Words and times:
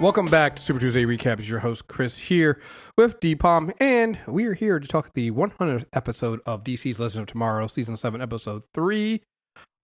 Welcome 0.00 0.26
back 0.26 0.54
to 0.54 0.62
Super 0.62 0.78
Tuesday 0.78 1.04
Recap. 1.04 1.40
Is 1.40 1.50
your 1.50 1.58
host 1.58 1.88
Chris 1.88 2.18
here 2.18 2.60
with 2.96 3.18
Dpom, 3.18 3.72
and 3.80 4.16
we 4.28 4.46
are 4.46 4.54
here 4.54 4.78
to 4.78 4.86
talk 4.86 5.12
the 5.14 5.32
100th 5.32 5.86
episode 5.92 6.40
of 6.46 6.62
DC's 6.62 7.00
Legend 7.00 7.22
of 7.22 7.26
Tomorrow, 7.26 7.66
season 7.66 7.96
seven, 7.96 8.22
episode 8.22 8.62
three. 8.72 9.22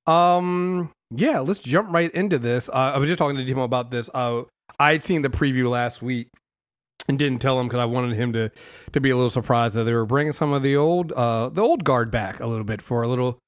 Um, 0.06 0.92
yeah, 1.10 1.40
let's 1.40 1.58
jump 1.58 1.92
right 1.92 2.14
into 2.14 2.38
this. 2.38 2.68
Uh, 2.68 2.92
I 2.94 2.98
was 2.98 3.08
just 3.08 3.18
talking 3.18 3.36
to 3.36 3.44
Dpom 3.44 3.64
about 3.64 3.90
this. 3.90 4.08
Uh, 4.14 4.42
I'd 4.78 5.02
seen 5.02 5.22
the 5.22 5.30
preview 5.30 5.68
last 5.68 6.00
week 6.00 6.28
and 7.08 7.18
didn't 7.18 7.40
tell 7.40 7.58
him 7.58 7.66
because 7.66 7.80
I 7.80 7.84
wanted 7.84 8.16
him 8.16 8.32
to 8.34 8.52
to 8.92 9.00
be 9.00 9.10
a 9.10 9.16
little 9.16 9.30
surprised 9.30 9.74
that 9.74 9.82
they 9.82 9.94
were 9.94 10.06
bringing 10.06 10.32
some 10.32 10.52
of 10.52 10.62
the 10.62 10.76
old 10.76 11.10
uh 11.12 11.48
the 11.48 11.60
old 11.60 11.84
guard 11.84 12.10
back 12.10 12.40
a 12.40 12.46
little 12.46 12.64
bit 12.64 12.80
for 12.80 13.02
a 13.02 13.08
little 13.08 13.38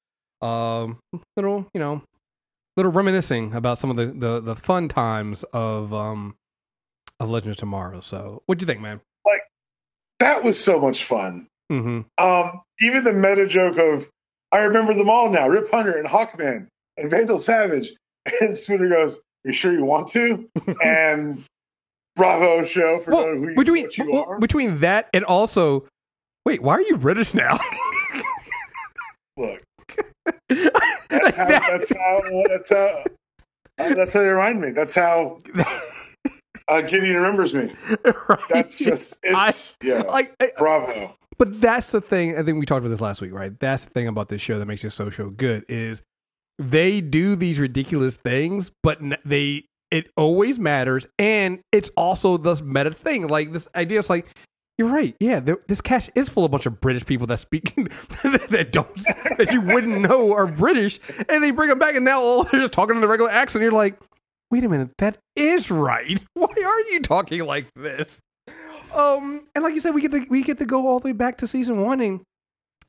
um 0.41 0.99
little 1.35 1.67
you 1.73 1.79
know 1.79 2.03
little 2.75 2.91
reminiscing 2.91 3.55
about 3.55 3.77
some 3.79 3.89
of 3.89 3.97
the 3.97 4.05
the, 4.07 4.39
the 4.39 4.55
fun 4.55 4.87
times 4.87 5.43
of 5.53 5.91
um 5.91 6.35
of 7.19 7.29
Legend 7.29 7.51
of 7.51 7.57
Tomorrow. 7.57 8.01
So, 8.01 8.41
what'd 8.45 8.61
you 8.61 8.67
think, 8.67 8.81
man? 8.81 9.01
Like 9.25 9.41
that 10.19 10.43
was 10.43 10.61
so 10.61 10.79
much 10.79 11.03
fun. 11.03 11.47
Mm-hmm. 11.71 12.01
Um, 12.23 12.61
even 12.81 13.03
the 13.03 13.13
meta 13.13 13.47
joke 13.47 13.77
of 13.77 14.09
I 14.51 14.59
remember 14.59 14.93
them 14.93 15.09
all 15.09 15.29
now: 15.29 15.47
Rip 15.47 15.69
Hunter 15.71 15.97
and 15.97 16.07
Hawkman 16.07 16.67
and 16.97 17.11
Vandal 17.11 17.39
Savage. 17.39 17.93
And 18.41 18.59
Spooner 18.59 18.89
goes, 18.89 19.19
"You 19.45 19.53
sure 19.53 19.71
you 19.71 19.85
want 19.85 20.09
to?" 20.09 20.49
and 20.83 21.45
Bravo 22.17 22.65
show 22.65 22.99
for 22.99 23.11
Well, 23.11 23.27
who 23.27 23.49
you, 23.49 23.55
between 23.55 23.89
you 23.93 24.11
well, 24.11 24.37
between 24.37 24.79
that 24.79 25.07
and 25.13 25.23
also, 25.23 25.87
wait, 26.45 26.61
why 26.61 26.73
are 26.73 26.81
you 26.81 26.97
British 26.97 27.33
now? 27.33 27.57
Look, 29.37 29.63
that's 30.49 31.37
how, 31.37 31.45
that's 31.47 31.89
how 31.93 32.43
that's 32.49 32.69
how 32.69 33.03
that's 33.77 34.11
how 34.11 34.19
they 34.19 34.27
remind 34.27 34.59
me. 34.59 34.71
That's 34.71 34.95
how 34.95 35.37
uh, 36.67 36.81
Gideon 36.81 37.15
remembers 37.15 37.53
me. 37.53 37.73
right? 38.29 38.39
That's 38.49 38.77
just 38.77 39.17
it's 39.23 39.77
yeah. 39.83 40.01
like 40.01 40.35
I- 40.39 40.51
Bravo. 40.57 41.15
But 41.37 41.61
that's 41.61 41.91
the 41.91 42.01
thing. 42.01 42.37
I 42.37 42.43
think 42.43 42.59
we 42.59 42.65
talked 42.65 42.79
about 42.79 42.89
this 42.89 43.01
last 43.01 43.21
week, 43.21 43.31
right? 43.31 43.57
That's 43.59 43.85
the 43.85 43.91
thing 43.91 44.07
about 44.07 44.29
this 44.29 44.41
show 44.41 44.57
that 44.57 44.65
makes 44.65 44.83
it 44.83 44.89
so 44.91 45.09
so 45.09 45.29
good 45.29 45.65
is 45.69 46.01
they 46.57 46.99
do 47.01 47.35
these 47.35 47.59
ridiculous 47.59 48.17
things, 48.17 48.71
but 48.81 48.99
they 49.23 49.65
it 49.91 50.09
always 50.17 50.59
matters, 50.59 51.05
and 51.19 51.59
it's 51.71 51.91
also 51.95 52.37
this 52.37 52.61
meta 52.61 52.91
thing. 52.91 53.27
Like 53.27 53.53
this 53.53 53.67
idea 53.75 53.99
is 53.99 54.09
like. 54.09 54.27
You're 54.79 54.89
right. 54.89 55.15
Yeah, 55.19 55.39
there, 55.39 55.57
this 55.67 55.81
cast 55.81 56.11
is 56.13 56.29
full 56.29 56.45
of 56.45 56.49
a 56.49 56.51
bunch 56.51 56.67
of 56.67 56.79
British 56.79 57.03
people 57.03 57.25
that 57.25 57.39
speak 57.39 57.73
that 57.75 58.67
don't 58.71 58.95
that 59.39 59.49
you 59.51 59.59
wouldn't 59.61 60.01
know 60.01 60.33
are 60.33 60.45
British, 60.45 60.99
and 61.27 61.43
they 61.43 61.49
bring 61.49 61.69
them 61.69 61.79
back, 61.79 61.95
and 61.95 62.05
now 62.05 62.21
all 62.21 62.43
they're 62.43 62.61
just 62.61 62.73
talking 62.73 62.95
in 62.95 63.03
a 63.03 63.07
regular 63.07 63.31
accent. 63.31 63.63
You're 63.63 63.71
like, 63.71 63.97
wait 64.51 64.63
a 64.63 64.69
minute, 64.69 64.91
that 64.97 65.17
is 65.35 65.69
right. 65.71 66.19
Why 66.33 66.47
are 66.65 66.81
you 66.91 67.01
talking 67.01 67.45
like 67.45 67.67
this? 67.75 68.19
Um, 68.93 69.47
and 69.53 69.63
like 69.63 69.73
you 69.73 69.79
said, 69.81 69.93
we 69.93 70.01
get 70.01 70.11
to 70.11 70.25
we 70.29 70.43
get 70.43 70.57
to 70.59 70.65
go 70.65 70.87
all 70.87 70.99
the 70.99 71.07
way 71.09 71.11
back 71.13 71.37
to 71.39 71.47
season 71.47 71.81
one, 71.81 71.99
and 71.99 72.21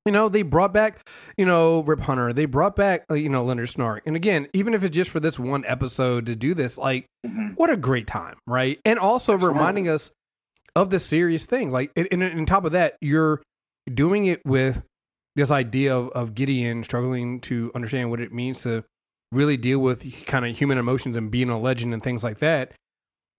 you 0.07 0.13
know 0.13 0.29
they 0.29 0.43
brought 0.43 0.73
back 0.73 1.07
you 1.37 1.45
know 1.45 1.81
Rip 1.83 2.01
Hunter, 2.01 2.33
they 2.33 2.47
brought 2.47 2.77
back 2.77 3.05
uh, 3.11 3.15
you 3.15 3.29
know 3.29 3.45
Leonard 3.45 3.69
Snart, 3.69 4.01
and 4.07 4.15
again, 4.17 4.47
even 4.53 4.75
if 4.75 4.85
it's 4.85 4.95
just 4.95 5.11
for 5.11 5.21
this 5.21 5.39
one 5.39 5.65
episode 5.67 6.27
to 6.27 6.37
do 6.37 6.55
this, 6.55 6.79
like 6.79 7.07
Mhm. 7.27 7.57
what 7.57 7.69
a 7.71 7.77
great 7.77 8.07
time, 8.07 8.37
right? 8.47 8.79
And 8.85 8.99
also 8.99 9.33
That's 9.33 9.45
reminding 9.45 9.89
us 9.89 10.13
of 10.77 10.91
the 10.91 11.01
serious 11.01 11.47
things, 11.47 11.73
like 11.73 11.91
and, 11.97 12.07
and 12.13 12.23
on 12.23 12.47
top 12.47 12.65
of 12.65 12.73
that, 12.73 12.97
you're 13.01 13.43
doing 13.93 14.25
it 14.27 14.41
with 14.47 14.83
this 15.35 15.51
idea 15.51 15.97
of, 15.97 16.09
of 16.11 16.35
Gideon 16.35 16.85
struggling 16.85 17.41
to 17.43 17.73
understand 17.75 18.11
what 18.11 18.21
it 18.21 18.33
means 18.33 18.63
to 18.63 18.85
really 19.33 19.57
deal 19.57 19.79
with 19.79 20.25
kind 20.27 20.47
of 20.47 20.57
human 20.57 20.79
emotions 20.79 21.17
and 21.17 21.31
being 21.31 21.51
a 21.51 21.59
legend 21.59 21.93
and 21.93 22.03
things 22.03 22.25
like 22.25 22.39
that 22.39 22.73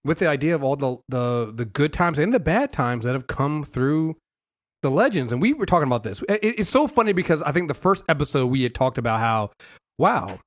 with 0.04 0.18
the 0.18 0.26
idea 0.26 0.54
of 0.54 0.62
all 0.62 0.76
the 0.76 0.96
the 1.08 1.52
the 1.54 1.64
good 1.64 1.92
times 1.92 2.18
and 2.18 2.32
the 2.32 2.40
bad 2.40 2.72
times 2.72 3.04
that 3.04 3.12
have 3.12 3.26
come 3.26 3.64
through 3.64 4.16
the 4.82 4.90
legends. 4.90 5.32
And 5.32 5.42
we 5.42 5.52
were 5.52 5.66
talking 5.66 5.86
about 5.86 6.04
this. 6.04 6.22
It, 6.28 6.40
it's 6.42 6.70
so 6.70 6.88
funny 6.88 7.12
because 7.12 7.42
i 7.42 7.52
think 7.52 7.68
the 7.68 7.74
first 7.74 8.04
episode 8.08 8.46
we 8.46 8.62
had 8.62 8.74
talked 8.74 8.98
about 8.98 9.20
how 9.20 9.50
wow 9.98 10.38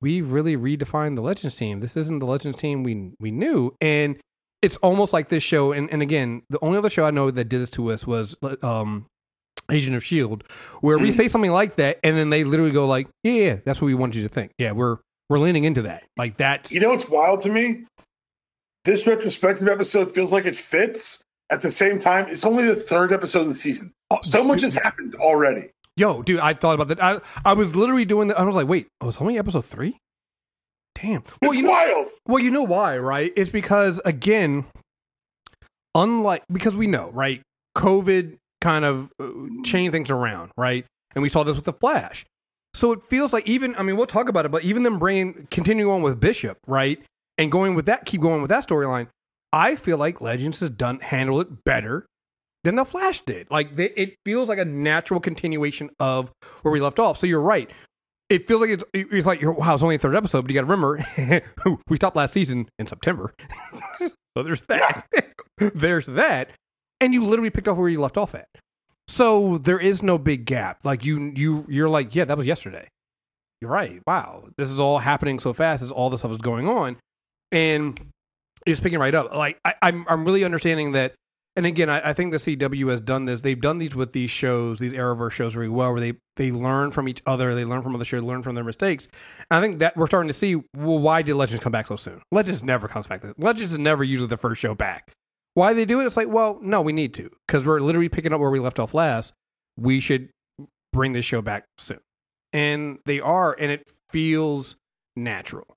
we've 0.00 0.32
really 0.32 0.56
redefined 0.56 1.16
the 1.16 1.22
legends 1.22 1.56
team. 1.56 1.80
This 1.80 1.96
isn't 1.96 2.18
the 2.18 2.26
legends 2.26 2.58
team 2.58 2.82
we 2.82 3.12
we 3.20 3.30
knew. 3.30 3.74
And 3.80 4.18
it's 4.62 4.76
almost 4.76 5.12
like 5.12 5.28
this 5.28 5.42
show 5.42 5.72
and, 5.72 5.90
and 5.90 6.00
again 6.00 6.42
the 6.48 6.58
only 6.62 6.78
other 6.78 6.88
show 6.88 7.04
i 7.04 7.10
know 7.10 7.30
that 7.30 7.48
did 7.48 7.60
this 7.60 7.70
to 7.70 7.90
us 7.90 8.06
was 8.06 8.36
um 8.62 9.06
agent 9.72 9.96
of 9.96 10.04
shield 10.04 10.44
where 10.80 10.98
we 10.98 11.10
mm. 11.10 11.12
say 11.12 11.28
something 11.28 11.52
like 11.52 11.76
that 11.76 11.98
and 12.04 12.16
then 12.16 12.30
they 12.30 12.44
literally 12.44 12.72
go 12.72 12.86
like 12.86 13.08
yeah, 13.24 13.32
yeah 13.32 13.56
that's 13.64 13.80
what 13.80 13.86
we 13.86 13.94
wanted 13.94 14.16
you 14.16 14.22
to 14.22 14.28
think 14.28 14.52
yeah 14.58 14.72
we're 14.72 14.98
we're 15.32 15.38
leaning 15.38 15.64
into 15.64 15.82
that 15.82 16.04
like 16.18 16.36
that." 16.36 16.70
You 16.70 16.80
know 16.80 16.90
what's 16.90 17.08
wild 17.08 17.40
to 17.42 17.48
me? 17.48 17.84
This 18.84 19.06
retrospective 19.06 19.66
episode 19.66 20.12
feels 20.12 20.30
like 20.30 20.44
it 20.44 20.54
fits. 20.54 21.22
At 21.50 21.62
the 21.62 21.70
same 21.70 21.98
time, 21.98 22.28
it's 22.28 22.44
only 22.44 22.66
the 22.66 22.76
third 22.76 23.12
episode 23.12 23.42
of 23.42 23.48
the 23.48 23.54
season. 23.54 23.92
Oh, 24.10 24.18
So 24.22 24.42
much 24.42 24.62
has 24.62 24.74
happened 24.74 25.14
already. 25.14 25.70
Yo, 25.96 26.22
dude, 26.22 26.40
I 26.40 26.54
thought 26.54 26.74
about 26.74 26.88
that. 26.88 27.02
I, 27.02 27.20
I 27.44 27.52
was 27.52 27.76
literally 27.76 28.06
doing 28.06 28.28
that. 28.28 28.38
I 28.38 28.42
was 28.44 28.56
like, 28.56 28.68
wait, 28.68 28.88
oh, 29.02 29.08
it's 29.08 29.20
only 29.20 29.38
episode 29.38 29.64
three? 29.66 29.98
Damn. 30.94 31.22
Well, 31.42 31.50
It's 31.50 31.58
you 31.58 31.64
know, 31.64 31.70
wild. 31.70 32.06
well, 32.26 32.38
you 32.38 32.50
know 32.50 32.62
why, 32.62 32.96
right? 32.96 33.32
It's 33.36 33.50
because 33.50 34.00
again, 34.04 34.64
unlike 35.94 36.42
because 36.50 36.74
we 36.74 36.86
know, 36.86 37.10
right? 37.10 37.42
COVID 37.76 38.38
kind 38.62 38.84
of 38.86 39.12
uh, 39.20 39.28
chain 39.64 39.90
things 39.90 40.10
around, 40.10 40.52
right? 40.56 40.86
And 41.14 41.22
we 41.22 41.28
saw 41.28 41.42
this 41.42 41.56
with 41.56 41.66
the 41.66 41.72
Flash. 41.74 42.24
So 42.74 42.92
it 42.92 43.04
feels 43.04 43.34
like 43.34 43.46
even 43.46 43.74
I 43.76 43.82
mean, 43.82 43.96
we'll 43.96 44.06
talk 44.06 44.30
about 44.30 44.46
it, 44.46 44.50
but 44.50 44.64
even 44.64 44.82
them 44.82 44.98
bringing 44.98 45.46
continuing 45.50 45.92
on 45.92 46.00
with 46.00 46.18
Bishop, 46.18 46.56
right? 46.66 46.98
And 47.36 47.52
going 47.52 47.74
with 47.74 47.86
that, 47.86 48.06
keep 48.06 48.22
going 48.22 48.40
with 48.40 48.48
that 48.48 48.66
storyline. 48.66 49.08
I 49.52 49.76
feel 49.76 49.98
like 49.98 50.22
Legends 50.22 50.60
has 50.60 50.70
done 50.70 51.00
handled 51.00 51.42
it 51.42 51.64
better 51.64 52.06
than 52.64 52.76
the 52.76 52.84
Flash 52.84 53.20
did. 53.20 53.50
Like 53.50 53.76
they, 53.76 53.90
it 53.90 54.14
feels 54.24 54.48
like 54.48 54.58
a 54.58 54.64
natural 54.64 55.20
continuation 55.20 55.90
of 56.00 56.32
where 56.62 56.72
we 56.72 56.80
left 56.80 56.98
off. 56.98 57.18
So 57.18 57.26
you're 57.26 57.42
right. 57.42 57.70
It 58.30 58.48
feels 58.48 58.62
like 58.62 58.70
it's 58.70 58.84
it's 58.94 59.26
like 59.26 59.44
oh, 59.44 59.52
wow, 59.52 59.74
it's 59.74 59.82
only 59.82 59.96
a 59.96 59.98
third 59.98 60.16
episode, 60.16 60.42
but 60.42 60.50
you 60.50 60.54
got 60.54 60.66
to 60.66 60.72
remember 60.72 61.04
we 61.88 61.96
stopped 61.96 62.16
last 62.16 62.32
season 62.32 62.68
in 62.78 62.86
September. 62.86 63.34
so 63.98 64.42
there's 64.42 64.62
that. 64.62 65.06
there's 65.74 66.06
that, 66.06 66.50
and 67.02 67.12
you 67.12 67.24
literally 67.24 67.50
picked 67.50 67.68
up 67.68 67.76
where 67.76 67.88
you 67.88 68.00
left 68.00 68.16
off 68.16 68.34
at. 68.34 68.48
So 69.08 69.58
there 69.58 69.80
is 69.80 70.02
no 70.02 70.16
big 70.16 70.46
gap. 70.46 70.78
Like 70.84 71.04
you 71.04 71.32
you 71.34 71.66
you're 71.68 71.88
like 71.88 72.14
yeah, 72.14 72.24
that 72.24 72.38
was 72.38 72.46
yesterday. 72.46 72.88
You're 73.60 73.70
right. 73.70 74.00
Wow, 74.06 74.48
this 74.56 74.70
is 74.70 74.80
all 74.80 75.00
happening 75.00 75.38
so 75.38 75.52
fast. 75.52 75.82
As 75.82 75.90
all 75.90 76.08
this 76.08 76.20
stuff 76.20 76.32
is 76.32 76.38
going 76.38 76.68
on, 76.68 76.96
and 77.50 77.98
you're 78.64 78.76
picking 78.76 79.00
right 79.00 79.14
up. 79.14 79.34
Like 79.34 79.58
I, 79.64 79.74
I'm 79.82 80.06
I'm 80.08 80.24
really 80.24 80.44
understanding 80.44 80.92
that 80.92 81.14
and 81.54 81.66
again, 81.66 81.90
I, 81.90 82.10
I 82.10 82.12
think 82.14 82.30
the 82.32 82.38
CW 82.38 82.88
has 82.90 83.00
done 83.00 83.26
this. 83.26 83.42
They've 83.42 83.60
done 83.60 83.76
these 83.78 83.94
with 83.94 84.12
these 84.12 84.30
shows, 84.30 84.78
these 84.78 84.94
Arrowverse 84.94 85.32
shows, 85.32 85.52
very 85.52 85.68
well, 85.68 85.92
where 85.92 86.00
they 86.00 86.14
they 86.36 86.50
learn 86.50 86.92
from 86.92 87.08
each 87.08 87.22
other, 87.26 87.54
they 87.54 87.64
learn 87.64 87.82
from 87.82 87.94
other 87.94 88.06
shows, 88.06 88.22
learn 88.22 88.42
from 88.42 88.54
their 88.54 88.64
mistakes. 88.64 89.06
And 89.50 89.58
I 89.58 89.60
think 89.60 89.80
that 89.80 89.96
we're 89.96 90.06
starting 90.06 90.28
to 90.28 90.34
see. 90.34 90.54
Well, 90.74 90.98
why 90.98 91.22
did 91.22 91.34
Legends 91.34 91.62
come 91.62 91.72
back 91.72 91.88
so 91.88 91.96
soon? 91.96 92.22
Legends 92.30 92.62
never 92.62 92.88
comes 92.88 93.06
back. 93.06 93.22
Legends 93.36 93.72
is 93.72 93.78
never 93.78 94.02
usually 94.02 94.28
the 94.28 94.36
first 94.36 94.62
show 94.62 94.74
back. 94.74 95.12
Why 95.54 95.72
they 95.72 95.84
do 95.84 96.00
it? 96.00 96.06
It's 96.06 96.16
like, 96.16 96.28
well, 96.28 96.58
no, 96.62 96.80
we 96.80 96.92
need 96.92 97.14
to 97.14 97.30
because 97.46 97.66
we're 97.66 97.80
literally 97.80 98.08
picking 98.08 98.32
up 98.32 98.40
where 98.40 98.50
we 98.50 98.58
left 98.58 98.78
off 98.78 98.94
last. 98.94 99.34
We 99.76 100.00
should 100.00 100.30
bring 100.92 101.12
this 101.12 101.24
show 101.24 101.42
back 101.42 101.64
soon, 101.78 102.00
and 102.52 102.98
they 103.06 103.20
are, 103.20 103.56
and 103.58 103.70
it 103.70 103.90
feels 104.08 104.76
natural. 105.16 105.76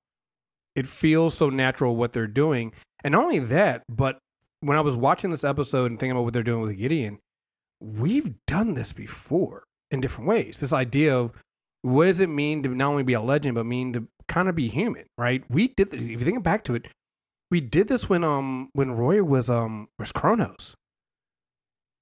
It 0.76 0.88
feels 0.88 1.36
so 1.36 1.50
natural 1.50 1.96
what 1.96 2.14
they're 2.14 2.28
doing, 2.28 2.74
and 3.04 3.14
not 3.14 3.24
only 3.24 3.40
that, 3.40 3.84
but 3.90 4.20
when 4.62 4.78
I 4.78 4.82
was 4.82 4.96
watching 4.96 5.30
this 5.30 5.44
episode 5.44 5.92
and 5.92 6.00
thinking 6.00 6.12
about 6.12 6.24
what 6.24 6.34
they're 6.34 6.44
doing 6.44 6.62
with 6.62 6.78
Gideon, 6.78 7.20
we've 7.82 8.34
done 8.48 8.74
this 8.74 8.94
before 8.94 9.64
in 9.92 10.02
different 10.02 10.28
ways. 10.28 10.60
This 10.60 10.74
idea 10.74 11.18
of 11.18 11.32
what 11.82 12.06
does 12.06 12.20
it 12.20 12.30
mean 12.30 12.64
to 12.64 12.70
not 12.70 12.90
only 12.90 13.04
be 13.04 13.14
a 13.14 13.22
legend, 13.22 13.56
but 13.56 13.66
mean 13.66 13.94
to 13.94 14.08
kind 14.28 14.50
of 14.50 14.56
be 14.56 14.68
human, 14.68 15.06
right? 15.18 15.44
We 15.50 15.68
did 15.70 15.92
this, 15.92 16.02
if 16.02 16.10
you 16.10 16.18
think 16.18 16.44
back 16.44 16.64
to 16.64 16.76
it, 16.76 16.88
we 17.56 17.62
did 17.62 17.88
this 17.88 18.10
when 18.10 18.22
um 18.26 18.70
when 18.74 18.92
Rory 18.92 19.22
was 19.22 19.50
um 19.50 19.88
was 19.98 20.12
Chronos. 20.12 20.76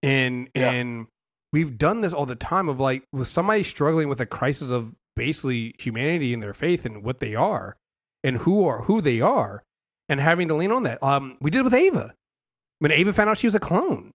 And 0.02 0.50
Yeah. 0.56 0.72
and 0.72 1.08
we've 1.52 1.78
done 1.78 2.02
this 2.02 2.12
all 2.12 2.26
the 2.26 2.36
time 2.36 2.68
of 2.70 2.80
like 2.80 3.04
with 3.12 3.28
somebody 3.28 3.62
struggling 3.64 4.10
with 4.10 4.20
a 4.20 4.26
crisis 4.26 4.72
of 4.72 4.94
basically 5.16 5.76
humanity 5.78 6.34
and 6.34 6.42
their 6.42 6.56
faith 6.56 6.86
and 6.86 7.04
what 7.04 7.20
they 7.20 7.36
are 7.36 7.78
and 8.24 8.38
who 8.38 8.66
are 8.66 8.82
who 8.84 9.00
they 9.00 9.22
are 9.22 9.62
and 10.10 10.20
having 10.20 10.48
to 10.48 10.56
lean 10.56 10.72
on 10.72 10.82
that. 10.84 11.02
Um 11.04 11.38
we 11.40 11.52
did 11.52 11.60
it 11.60 11.64
with 11.66 11.74
Ava 11.76 12.16
when 12.80 12.92
Ava 12.92 13.14
found 13.14 13.30
out 13.30 13.38
she 13.38 13.46
was 13.48 13.54
a 13.56 13.60
clone 13.60 14.10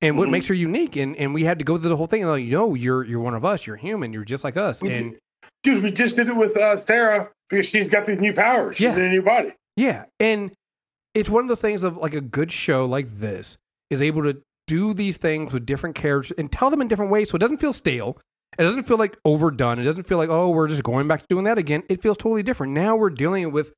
and 0.00 0.16
what 0.16 0.28
Mhm. 0.28 0.30
makes 0.30 0.46
her 0.46 0.54
unique 0.54 0.94
and, 0.94 1.16
and 1.16 1.34
we 1.34 1.42
had 1.42 1.58
to 1.58 1.64
go 1.64 1.76
through 1.76 1.88
the 1.88 1.96
whole 1.96 2.06
thing 2.06 2.22
and 2.22 2.30
like 2.30 2.44
no 2.44 2.74
you're 2.74 3.02
you're 3.04 3.20
one 3.20 3.34
of 3.34 3.44
us 3.44 3.66
you're 3.66 3.74
human 3.76 4.12
you're 4.12 4.24
just 4.24 4.44
like 4.44 4.56
us 4.56 4.80
We 4.80 4.92
and 4.94 5.18
Dude, 5.64 5.82
we 5.82 5.90
just 5.90 6.14
did 6.14 6.28
it 6.28 6.36
with 6.36 6.56
uh, 6.56 6.76
Sarah 6.76 7.30
because 7.50 7.66
she's 7.66 7.88
got 7.88 8.06
these 8.06 8.20
new 8.20 8.32
powers. 8.32 8.76
She's 8.76 8.84
Yeah. 8.84 8.94
in 8.96 9.02
a 9.02 9.08
new 9.10 9.22
body. 9.22 9.52
yeah 9.76 10.04
and 10.20 10.52
it's 11.18 11.30
one 11.30 11.42
of 11.42 11.48
those 11.48 11.60
things 11.60 11.84
of 11.84 11.96
like 11.96 12.14
a 12.14 12.20
good 12.20 12.52
show 12.52 12.84
like 12.84 13.18
this 13.18 13.58
is 13.90 14.02
able 14.02 14.22
to 14.22 14.40
do 14.66 14.92
these 14.92 15.16
things 15.16 15.52
with 15.52 15.66
different 15.66 15.96
characters 15.96 16.36
and 16.38 16.52
tell 16.52 16.70
them 16.70 16.80
in 16.80 16.88
different 16.88 17.10
ways 17.10 17.30
so 17.30 17.36
it 17.36 17.40
doesn't 17.40 17.58
feel 17.58 17.72
stale. 17.72 18.18
It 18.58 18.62
doesn't 18.62 18.84
feel 18.84 18.96
like 18.96 19.16
overdone. 19.24 19.78
It 19.78 19.84
doesn't 19.84 20.04
feel 20.04 20.18
like 20.18 20.28
oh 20.28 20.50
we're 20.50 20.68
just 20.68 20.82
going 20.82 21.08
back 21.08 21.20
to 21.20 21.26
doing 21.28 21.44
that 21.44 21.58
again. 21.58 21.82
It 21.88 22.02
feels 22.02 22.16
totally 22.16 22.42
different. 22.42 22.72
Now 22.72 22.96
we're 22.96 23.10
dealing 23.10 23.52
with 23.52 23.72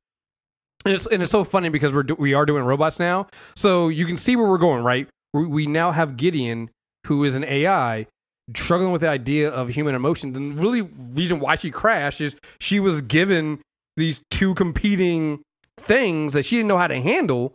and 0.85 0.95
it's 0.95 1.07
and 1.07 1.23
it's 1.23 1.33
so 1.33 1.45
funny 1.45 1.69
because 1.69 1.93
we're 1.93 2.05
we 2.19 2.35
are 2.35 2.47
doing 2.47 2.65
robots 2.65 2.99
now, 2.99 3.27
so 3.55 3.89
you 3.89 4.07
can 4.07 4.17
see 4.17 4.37
where 4.37 4.47
we're 4.49 4.59
going, 4.59 4.83
right? 4.83 5.09
We, 5.35 5.47
we 5.47 5.67
now 5.67 5.93
have 5.93 6.17
Gideon, 6.17 6.71
who 7.07 7.25
is 7.25 7.37
an 7.37 7.45
AI, 7.45 8.07
struggling 8.57 8.91
with 8.91 9.03
the 9.03 9.09
idea 9.09 9.51
of 9.51 9.69
human 9.69 9.95
emotions, 9.95 10.37
and 10.37 10.61
really 10.61 10.83
reason 10.83 11.39
why 11.39 11.57
she 11.57 11.71
crashed 11.71 12.21
is 12.21 12.37
she 12.61 12.81
was 12.81 13.03
given 13.03 13.61
these 13.97 14.23
two 14.31 14.55
competing 14.55 15.43
things 15.81 16.33
that 16.35 16.45
she 16.45 16.57
didn't 16.57 16.69
know 16.69 16.79
how 16.79 16.89
to 16.89 17.01
handle. 17.01 17.55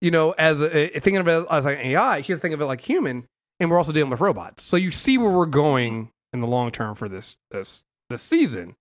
You 0.00 0.10
know, 0.10 0.32
as 0.32 0.60
a, 0.60 0.88
thinking 0.88 1.18
of 1.18 1.28
it 1.28 1.46
as 1.50 1.64
like 1.64 1.78
AI, 1.78 2.22
she's 2.22 2.38
thinking 2.38 2.54
of 2.54 2.60
it 2.60 2.66
like 2.66 2.80
human, 2.80 3.24
and 3.60 3.70
we're 3.70 3.78
also 3.78 3.92
dealing 3.92 4.10
with 4.10 4.20
robots. 4.20 4.64
So 4.64 4.76
you 4.76 4.90
see 4.90 5.16
where 5.16 5.30
we're 5.30 5.46
going 5.46 6.10
in 6.32 6.40
the 6.40 6.46
long 6.46 6.72
term 6.72 6.96
for 6.96 7.08
this 7.08 7.36
this 7.50 7.82
this 8.10 8.22
season, 8.22 8.74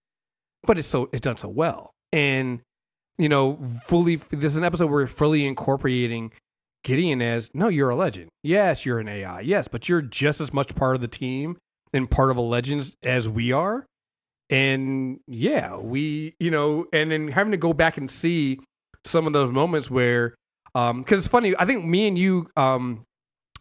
but 0.63 0.79
it's 0.79 0.87
so 0.87 1.09
it's 1.11 1.21
done 1.21 1.37
so 1.37 1.47
well, 1.47 1.91
and 2.11 2.61
you 3.17 3.29
know, 3.29 3.57
fully. 3.85 4.15
This 4.15 4.53
is 4.53 4.57
an 4.57 4.63
episode 4.63 4.87
where 4.87 5.01
we're 5.01 5.07
fully 5.07 5.45
incorporating 5.45 6.31
Gideon 6.83 7.21
as 7.21 7.51
no, 7.53 7.67
you're 7.67 7.91
a 7.91 7.95
legend. 7.95 8.29
Yes, 8.41 8.85
you're 8.85 8.99
an 8.99 9.07
AI. 9.07 9.41
Yes, 9.41 9.67
but 9.67 9.87
you're 9.87 10.01
just 10.01 10.41
as 10.41 10.51
much 10.51 10.75
part 10.75 10.95
of 10.95 11.01
the 11.01 11.07
team 11.07 11.57
and 11.93 12.09
part 12.09 12.31
of 12.31 12.37
a 12.37 12.41
legend 12.41 12.95
as 13.03 13.29
we 13.29 13.51
are. 13.51 13.85
And 14.49 15.19
yeah, 15.27 15.77
we, 15.77 16.35
you 16.39 16.51
know, 16.51 16.87
and 16.91 17.11
then 17.11 17.29
having 17.29 17.51
to 17.51 17.57
go 17.57 17.73
back 17.73 17.97
and 17.97 18.09
see 18.09 18.59
some 19.05 19.27
of 19.27 19.33
those 19.33 19.51
moments 19.51 19.89
where, 19.89 20.35
um, 20.75 21.01
because 21.01 21.19
it's 21.19 21.27
funny. 21.27 21.53
I 21.57 21.65
think 21.65 21.85
me 21.85 22.07
and 22.07 22.17
you, 22.17 22.49
um, 22.55 23.03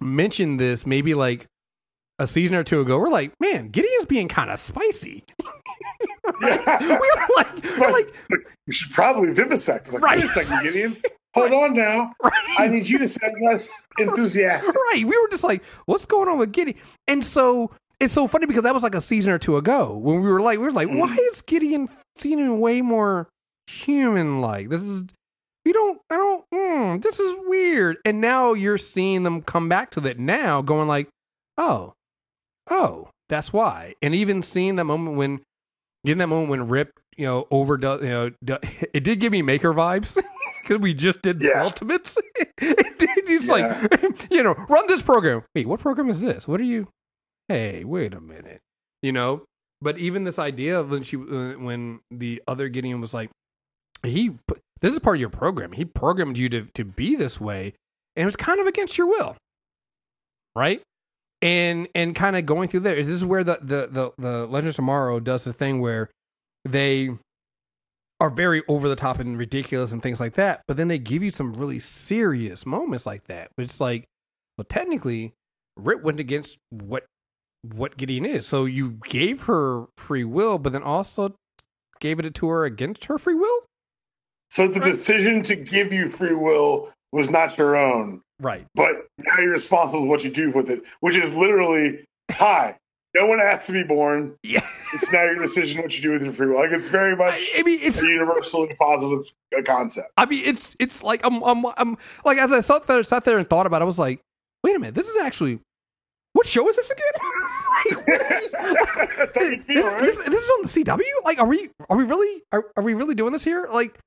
mentioned 0.00 0.58
this 0.58 0.86
maybe 0.86 1.14
like 1.14 1.46
a 2.18 2.26
season 2.26 2.54
or 2.56 2.64
two 2.64 2.80
ago. 2.80 2.98
We're 2.98 3.08
like, 3.10 3.32
man, 3.40 3.68
Gideon's 3.68 4.06
being 4.06 4.28
kind 4.28 4.50
of 4.50 4.58
spicy. 4.58 5.24
Yeah. 6.42 6.78
we 6.80 6.86
were 6.96 7.34
like, 7.36 7.78
we're 7.78 7.90
like, 7.90 8.14
we 8.66 8.72
should 8.72 8.92
probably 8.92 9.32
vivisect. 9.32 9.86
It's 9.86 9.94
like, 9.94 10.02
Right. 10.02 10.16
wait 10.18 10.24
a 10.26 10.28
second, 10.28 10.62
Gideon. 10.62 10.96
Hold 11.34 11.52
on 11.52 11.74
now. 11.74 12.12
Right. 12.22 12.32
I 12.58 12.66
need 12.68 12.88
you 12.88 12.98
to 12.98 13.08
sound 13.08 13.34
less 13.44 13.86
enthusiastic. 13.98 14.74
right. 14.74 15.04
We 15.04 15.18
were 15.18 15.28
just 15.30 15.44
like, 15.44 15.62
what's 15.86 16.06
going 16.06 16.28
on 16.28 16.38
with 16.38 16.52
Gideon? 16.52 16.78
And 17.06 17.22
so 17.24 17.72
it's 17.98 18.12
so 18.14 18.26
funny 18.26 18.46
because 18.46 18.62
that 18.62 18.72
was 18.74 18.82
like 18.82 18.94
a 18.94 19.00
season 19.00 19.32
or 19.32 19.38
two 19.38 19.56
ago 19.56 19.96
when 19.96 20.22
we 20.22 20.30
were 20.30 20.40
like, 20.40 20.58
we 20.58 20.64
were 20.64 20.72
like, 20.72 20.88
Mm. 20.88 20.98
why 20.98 21.14
is 21.32 21.42
Gideon 21.42 21.88
seeming 22.18 22.58
way 22.60 22.80
more 22.80 23.28
human 23.66 24.40
like? 24.40 24.68
This 24.70 24.82
is, 24.82 25.02
we 25.70 25.72
don't, 25.72 26.00
I 26.10 26.16
don't, 26.16 26.44
mm, 26.52 27.00
this 27.02 27.20
is 27.20 27.32
weird. 27.46 27.98
And 28.04 28.20
now 28.20 28.54
you're 28.54 28.76
seeing 28.76 29.22
them 29.22 29.40
come 29.40 29.68
back 29.68 29.92
to 29.92 30.00
that 30.00 30.18
now, 30.18 30.62
going 30.62 30.88
like, 30.88 31.08
oh, 31.56 31.94
oh, 32.68 33.08
that's 33.28 33.52
why. 33.52 33.94
And 34.02 34.12
even 34.12 34.42
seeing 34.42 34.74
that 34.76 34.84
moment 34.84 35.16
when, 35.16 35.42
getting 36.04 36.18
that 36.18 36.26
moment 36.26 36.50
when 36.50 36.66
Rip, 36.66 36.98
you 37.16 37.24
know, 37.24 37.46
overdoes, 37.52 38.02
you 38.02 38.08
know, 38.08 38.30
do, 38.42 38.56
it 38.92 39.04
did 39.04 39.20
give 39.20 39.30
me 39.30 39.42
Maker 39.42 39.72
vibes. 39.72 40.20
Because 40.62 40.82
we 40.82 40.92
just 40.94 41.22
did 41.22 41.40
the 41.40 41.46
Yeah. 41.46 41.62
ultimates. 41.64 42.16
it 42.36 42.98
did. 42.98 43.10
It's 43.30 43.48
like, 43.48 44.30
you 44.30 44.42
know, 44.42 44.52
run 44.68 44.86
this 44.88 45.02
program. 45.02 45.42
Wait, 45.54 45.66
what 45.66 45.80
program 45.80 46.08
is 46.10 46.20
this? 46.20 46.46
What 46.46 46.60
are 46.60 46.64
you? 46.64 46.86
Hey, 47.48 47.82
wait 47.82 48.12
a 48.14 48.20
minute. 48.20 48.60
You 49.02 49.10
know, 49.10 49.42
but 49.80 49.98
even 49.98 50.22
this 50.24 50.38
idea 50.38 50.78
of 50.78 50.90
when 50.90 51.02
she, 51.02 51.16
uh, 51.16 51.54
when 51.58 52.00
the 52.10 52.40
other 52.46 52.68
Gideon 52.68 53.00
was 53.00 53.12
like, 53.14 53.30
he, 54.04 54.30
put- 54.46 54.59
this 54.80 54.92
is 54.92 54.98
part 54.98 55.16
of 55.16 55.20
your 55.20 55.30
program. 55.30 55.72
He 55.72 55.84
programmed 55.84 56.38
you 56.38 56.48
to 56.50 56.66
to 56.74 56.84
be 56.84 57.16
this 57.16 57.40
way, 57.40 57.74
and 58.16 58.22
it 58.22 58.26
was 58.26 58.36
kind 58.36 58.60
of 58.60 58.66
against 58.66 58.98
your 58.98 59.06
will, 59.08 59.36
right? 60.56 60.82
And 61.42 61.88
and 61.94 62.14
kind 62.14 62.36
of 62.36 62.46
going 62.46 62.68
through 62.68 62.80
there 62.80 62.96
is 62.96 63.06
this 63.06 63.16
is 63.16 63.24
where 63.24 63.44
the 63.44 63.58
the 63.62 63.88
the, 63.90 64.10
the 64.18 64.46
Legend 64.46 64.70
of 64.70 64.76
Tomorrow 64.76 65.20
does 65.20 65.44
the 65.44 65.52
thing 65.52 65.80
where 65.80 66.10
they 66.64 67.10
are 68.20 68.30
very 68.30 68.62
over 68.68 68.88
the 68.88 68.96
top 68.96 69.18
and 69.18 69.38
ridiculous 69.38 69.92
and 69.92 70.02
things 70.02 70.20
like 70.20 70.34
that, 70.34 70.62
but 70.68 70.76
then 70.76 70.88
they 70.88 70.98
give 70.98 71.22
you 71.22 71.32
some 71.32 71.54
really 71.54 71.78
serious 71.78 72.66
moments 72.66 73.06
like 73.06 73.24
that. 73.24 73.48
It's 73.56 73.80
like, 73.80 74.04
well, 74.58 74.66
technically, 74.68 75.32
Rip 75.76 76.02
went 76.02 76.20
against 76.20 76.58
what 76.68 77.06
what 77.62 77.96
Gideon 77.96 78.24
is. 78.26 78.46
So 78.46 78.64
you 78.66 78.98
gave 79.08 79.42
her 79.42 79.86
free 79.96 80.24
will, 80.24 80.58
but 80.58 80.72
then 80.72 80.82
also 80.82 81.34
gave 82.00 82.18
it 82.18 82.34
to 82.34 82.48
her 82.48 82.64
against 82.64 83.06
her 83.06 83.18
free 83.18 83.34
will. 83.34 83.64
So 84.50 84.66
the 84.66 84.80
decision 84.80 85.42
to 85.44 85.56
give 85.56 85.92
you 85.92 86.10
free 86.10 86.34
will 86.34 86.90
was 87.12 87.30
not 87.30 87.56
your 87.56 87.76
own, 87.76 88.20
Right. 88.40 88.66
but 88.74 89.06
now 89.18 89.38
you're 89.38 89.52
responsible 89.52 90.00
for 90.00 90.06
what 90.06 90.24
you 90.24 90.30
do 90.30 90.50
with 90.50 90.70
it, 90.70 90.82
which 91.00 91.16
is 91.16 91.32
literally, 91.34 92.04
hi, 92.30 92.76
no 93.14 93.26
one 93.26 93.40
asked 93.40 93.66
to 93.68 93.72
be 93.72 93.82
born. 93.82 94.34
Yeah. 94.42 94.64
It's 94.92 95.10
now 95.12 95.22
your 95.24 95.36
decision 95.40 95.82
what 95.82 95.94
you 95.96 96.02
do 96.02 96.10
with 96.12 96.22
your 96.22 96.32
free 96.32 96.48
will. 96.48 96.56
Like 96.60 96.70
it's 96.72 96.88
very 96.88 97.16
much 97.16 97.34
I, 97.34 97.60
I 97.60 97.62
mean, 97.62 97.78
it's 97.82 98.02
a 98.02 98.06
universally 98.06 98.74
positive 98.78 99.32
uh, 99.56 99.62
concept. 99.62 100.08
I 100.16 100.26
mean, 100.26 100.44
it's 100.44 100.74
it's 100.80 101.02
like 101.02 101.20
I'm 101.24 101.42
I'm, 101.42 101.64
I'm 101.76 101.96
like 102.24 102.38
as 102.38 102.52
I 102.52 102.60
sat 102.60 102.86
there 102.86 103.02
sat 103.04 103.24
there 103.24 103.38
and 103.38 103.48
thought 103.48 103.66
about, 103.66 103.82
it, 103.82 103.84
I 103.84 103.86
was 103.86 103.98
like, 103.98 104.20
wait 104.64 104.74
a 104.76 104.78
minute, 104.78 104.94
this 104.96 105.08
is 105.08 105.16
actually 105.22 105.60
what 106.32 106.46
show 106.46 106.68
is 106.68 106.76
this 106.76 106.90
again? 106.90 107.04
You 107.86 107.96
this, 109.34 109.66
this, 109.66 110.16
this 110.18 110.44
is 110.44 110.50
on 110.50 110.62
the 110.62 110.68
CW. 110.68 111.00
Like, 111.24 111.38
are 111.38 111.46
we 111.46 111.70
are 111.88 111.96
we 111.96 112.04
really 112.04 112.42
are, 112.52 112.64
are 112.76 112.82
we 112.82 112.94
really 112.94 113.14
doing 113.14 113.32
this 113.32 113.44
here? 113.44 113.68
Like, 113.72 113.98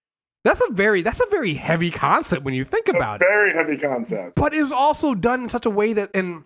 that's 0.44 0.62
a 0.62 0.72
very 0.72 1.02
that's 1.02 1.22
a 1.22 1.30
very 1.30 1.54
heavy 1.54 1.90
concept 1.92 2.44
when 2.44 2.54
you 2.54 2.64
think 2.64 2.88
about 2.88 3.22
it. 3.22 3.26
Very 3.26 3.54
heavy 3.54 3.78
concept. 3.78 4.36
But 4.36 4.54
it 4.54 4.62
was 4.62 4.72
also 4.72 5.16
done 5.16 5.44
in 5.44 5.50
such 5.50 5.66
a 5.66 5.70
way 5.70 5.94
that 5.94 6.10
and 6.14 6.44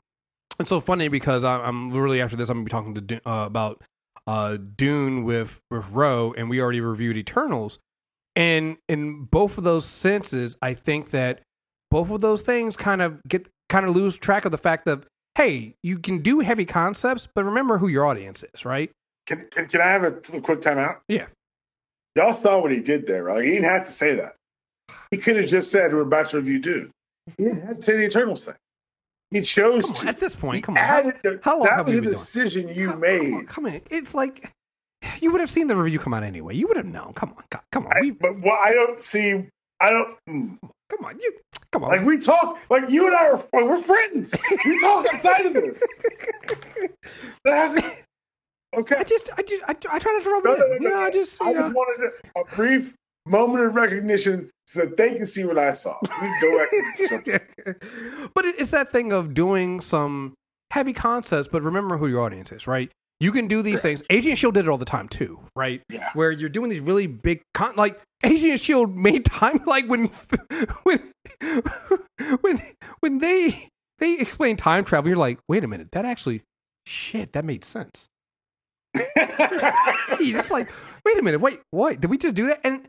it's 0.60 0.70
so 0.70 0.80
funny 0.80 1.08
because 1.08 1.44
I'm, 1.44 1.62
I'm 1.62 1.92
literally 1.92 2.22
after 2.22 2.36
this 2.36 2.50
I'm 2.50 2.58
gonna 2.58 2.66
be 2.66 2.72
talking 2.72 2.96
to 2.96 3.02
Dune, 3.02 3.22
uh, 3.26 3.46
about 3.48 3.82
uh, 4.28 4.58
Dune 4.58 5.24
with 5.24 5.62
with 5.72 5.90
Roe, 5.90 6.34
and 6.38 6.50
we 6.50 6.62
already 6.62 6.82
reviewed 6.82 7.18
Eternals, 7.18 7.80
and 8.36 8.78
in 8.88 9.24
both 9.24 9.58
of 9.58 9.64
those 9.64 9.86
senses, 9.86 10.58
I 10.62 10.74
think 10.74 11.12
that 11.12 11.42
both 11.90 12.12
of 12.12 12.22
those 12.22 12.42
things 12.42 12.78
kind 12.78 13.02
of 13.02 13.22
get 13.28 13.48
kind 13.70 13.86
of 13.86 13.96
lose 13.96 14.18
track 14.18 14.46
of 14.46 14.52
the 14.52 14.58
fact 14.58 14.86
that 14.86 15.06
hey, 15.38 15.76
you 15.84 16.00
can 16.00 16.20
do 16.20 16.40
heavy 16.40 16.66
concepts, 16.66 17.28
but 17.34 17.46
remember 17.46 17.78
who 17.78 17.88
your 17.88 18.06
audience 18.06 18.44
is, 18.56 18.66
right? 18.66 18.90
Can, 19.28 19.48
can, 19.52 19.68
can 19.68 19.82
I 19.82 19.92
have 19.92 20.04
a, 20.04 20.08
a 20.08 20.42
quick 20.42 20.62
timeout? 20.62 20.98
Yeah. 21.08 21.28
Y'all 22.18 22.34
saw 22.34 22.60
what 22.60 22.72
he 22.72 22.80
did 22.82 23.06
there, 23.08 23.24
right? 23.24 23.36
Like, 23.38 23.46
he 23.46 23.52
didn't 23.52 23.70
have 23.70 23.86
to 23.86 23.92
say 23.92 24.16
that. 24.16 24.34
He 25.12 25.18
could 25.18 25.38
have 25.38 25.48
just 25.48 25.72
said, 25.72 25.94
We're 25.94 26.02
about 26.02 26.32
to 26.32 26.38
review 26.38 26.60
Dune. 26.60 26.92
He 27.38 27.44
didn't 27.46 27.66
have 27.68 27.78
to 27.78 27.82
say 27.84 27.98
the 27.98 28.04
Eternals 28.06 28.44
thing. 28.46 28.56
He 29.32 29.42
chose 29.42 29.84
on, 29.86 29.94
to. 29.96 30.08
at 30.08 30.20
this 30.20 30.36
point, 30.36 30.56
He 30.56 30.62
come 30.62 30.78
on. 30.78 30.84
How, 30.84 31.02
the- 31.04 31.40
how 31.44 31.54
long 31.60 31.64
that 31.68 31.76
have 31.76 31.86
was 31.86 31.94
we 31.96 32.00
a 32.00 32.02
been 32.02 32.12
doing? 32.12 32.20
decision 32.20 32.68
you 32.70 32.90
Come- 32.90 33.00
made. 33.02 33.20
Come 33.20 33.34
on, 33.36 33.46
come 33.46 33.66
on. 33.68 33.82
It's 33.92 34.14
like 34.16 34.52
you 35.22 35.32
would 35.32 35.42
have 35.42 35.50
seen 35.52 35.68
the 35.68 35.76
review 35.76 36.00
come 36.00 36.14
out 36.14 36.24
anyway. 36.24 36.56
You 36.56 36.68
would 36.68 36.78
have 36.78 36.86
known. 36.88 37.14
Come 37.14 37.34
on, 37.38 37.44
come- 37.52 37.62
come 37.72 37.86
on. 37.88 37.92
I- 37.96 38.12
but 38.20 38.40
what 38.40 38.60
I 38.68 38.72
don't 38.74 39.00
see, 39.00 39.46
I 39.80 39.90
don't. 39.92 40.18
mm. 40.28 40.58
come 40.90 41.06
on, 41.06 41.20
you. 41.20 41.34
Come 41.72 41.84
on. 41.84 41.92
Like 41.92 42.04
we 42.06 42.18
talk, 42.18 42.58
like 42.70 42.90
you 42.90 43.06
and 43.08 43.16
I 43.16 43.28
are, 43.28 43.46
we're 43.54 43.82
friends. 43.82 44.34
We 44.66 44.80
talk 44.82 45.06
outside 45.14 45.46
of 45.46 45.54
this. 45.54 45.84
That 47.46 47.56
hasn't. 47.58 47.86
Okay. 48.78 48.96
I 48.98 49.04
just, 49.04 49.30
I 49.38 49.42
just, 49.42 49.64
I, 49.64 49.72
I 49.72 50.00
try 50.00 50.12
not 50.14 50.24
to 50.24 50.30
rub 50.30 50.44
No, 50.46 50.54
it 50.54 50.60
no, 50.60 50.66
in. 50.66 50.70
no, 50.70 50.76
You 50.76 50.90
know, 50.90 50.90
no. 51.02 51.06
I 51.06 51.10
just, 51.12 51.42
I 51.42 51.50
you 51.50 51.56
just 51.58 51.70
know. 51.70 51.74
wanted 51.76 52.12
a, 52.36 52.40
a 52.42 52.46
brief 52.56 52.94
moment 53.26 53.66
of 53.66 53.76
recognition 53.76 54.50
so 54.68 54.82
that 54.82 54.98
they 54.98 55.16
can 55.16 55.26
see 55.26 55.44
what 55.46 55.58
I 55.58 55.74
saw. 55.74 55.98
We 56.02 56.08
go 56.42 56.58
back 56.58 56.70
to 56.70 56.84
the 56.98 57.20
script. 57.22 58.34
but 58.34 58.46
it's 58.46 58.72
that 58.72 58.92
thing 58.92 59.12
of 59.12 59.34
doing 59.34 59.82
some 59.82 60.34
heavy 60.72 60.94
concepts, 60.94 61.48
but 61.48 61.62
remember 61.64 61.98
who 61.98 62.08
your 62.08 62.22
audience 62.22 62.52
is, 62.52 62.68
right? 62.68 62.92
You 63.20 63.32
can 63.32 63.48
do 63.48 63.64
these 63.64 63.82
things. 63.82 64.04
Agent 64.12 64.38
Shield 64.38 64.54
did 64.54 64.66
it 64.66 64.70
all 64.70 64.78
the 64.78 64.86
time 64.86 65.10
too, 65.10 65.40
right? 65.56 65.82
Yeah. 65.90 66.12
Where 66.14 66.30
you're 66.30 66.50
doing 66.50 66.70
these 66.70 66.82
really 66.82 67.08
big 67.08 67.42
con 67.56 67.76
like 67.76 68.00
Agent 68.24 68.60
Shield 68.60 68.96
made 68.96 69.26
time 69.26 69.60
like 69.66 69.88
when 69.88 70.06
when 70.84 71.12
when 72.42 72.60
when 73.00 73.18
they 73.18 73.70
they 73.98 74.20
explain 74.20 74.56
time 74.56 74.86
travel, 74.86 75.08
you're 75.10 75.18
like, 75.18 75.40
wait 75.48 75.64
a 75.64 75.68
minute, 75.68 75.88
that 75.94 76.06
actually 76.06 76.44
shit, 76.86 77.34
that 77.34 77.44
made 77.44 77.64
sense. 77.66 78.08
You 78.96 80.34
just 80.34 80.52
like, 80.52 80.72
wait 81.06 81.18
a 81.18 81.22
minute, 81.22 81.40
wait, 81.42 81.60
what? 81.72 82.00
Did 82.02 82.10
we 82.10 82.18
just 82.18 82.36
do 82.36 82.48
that? 82.48 82.60
And 82.64 82.88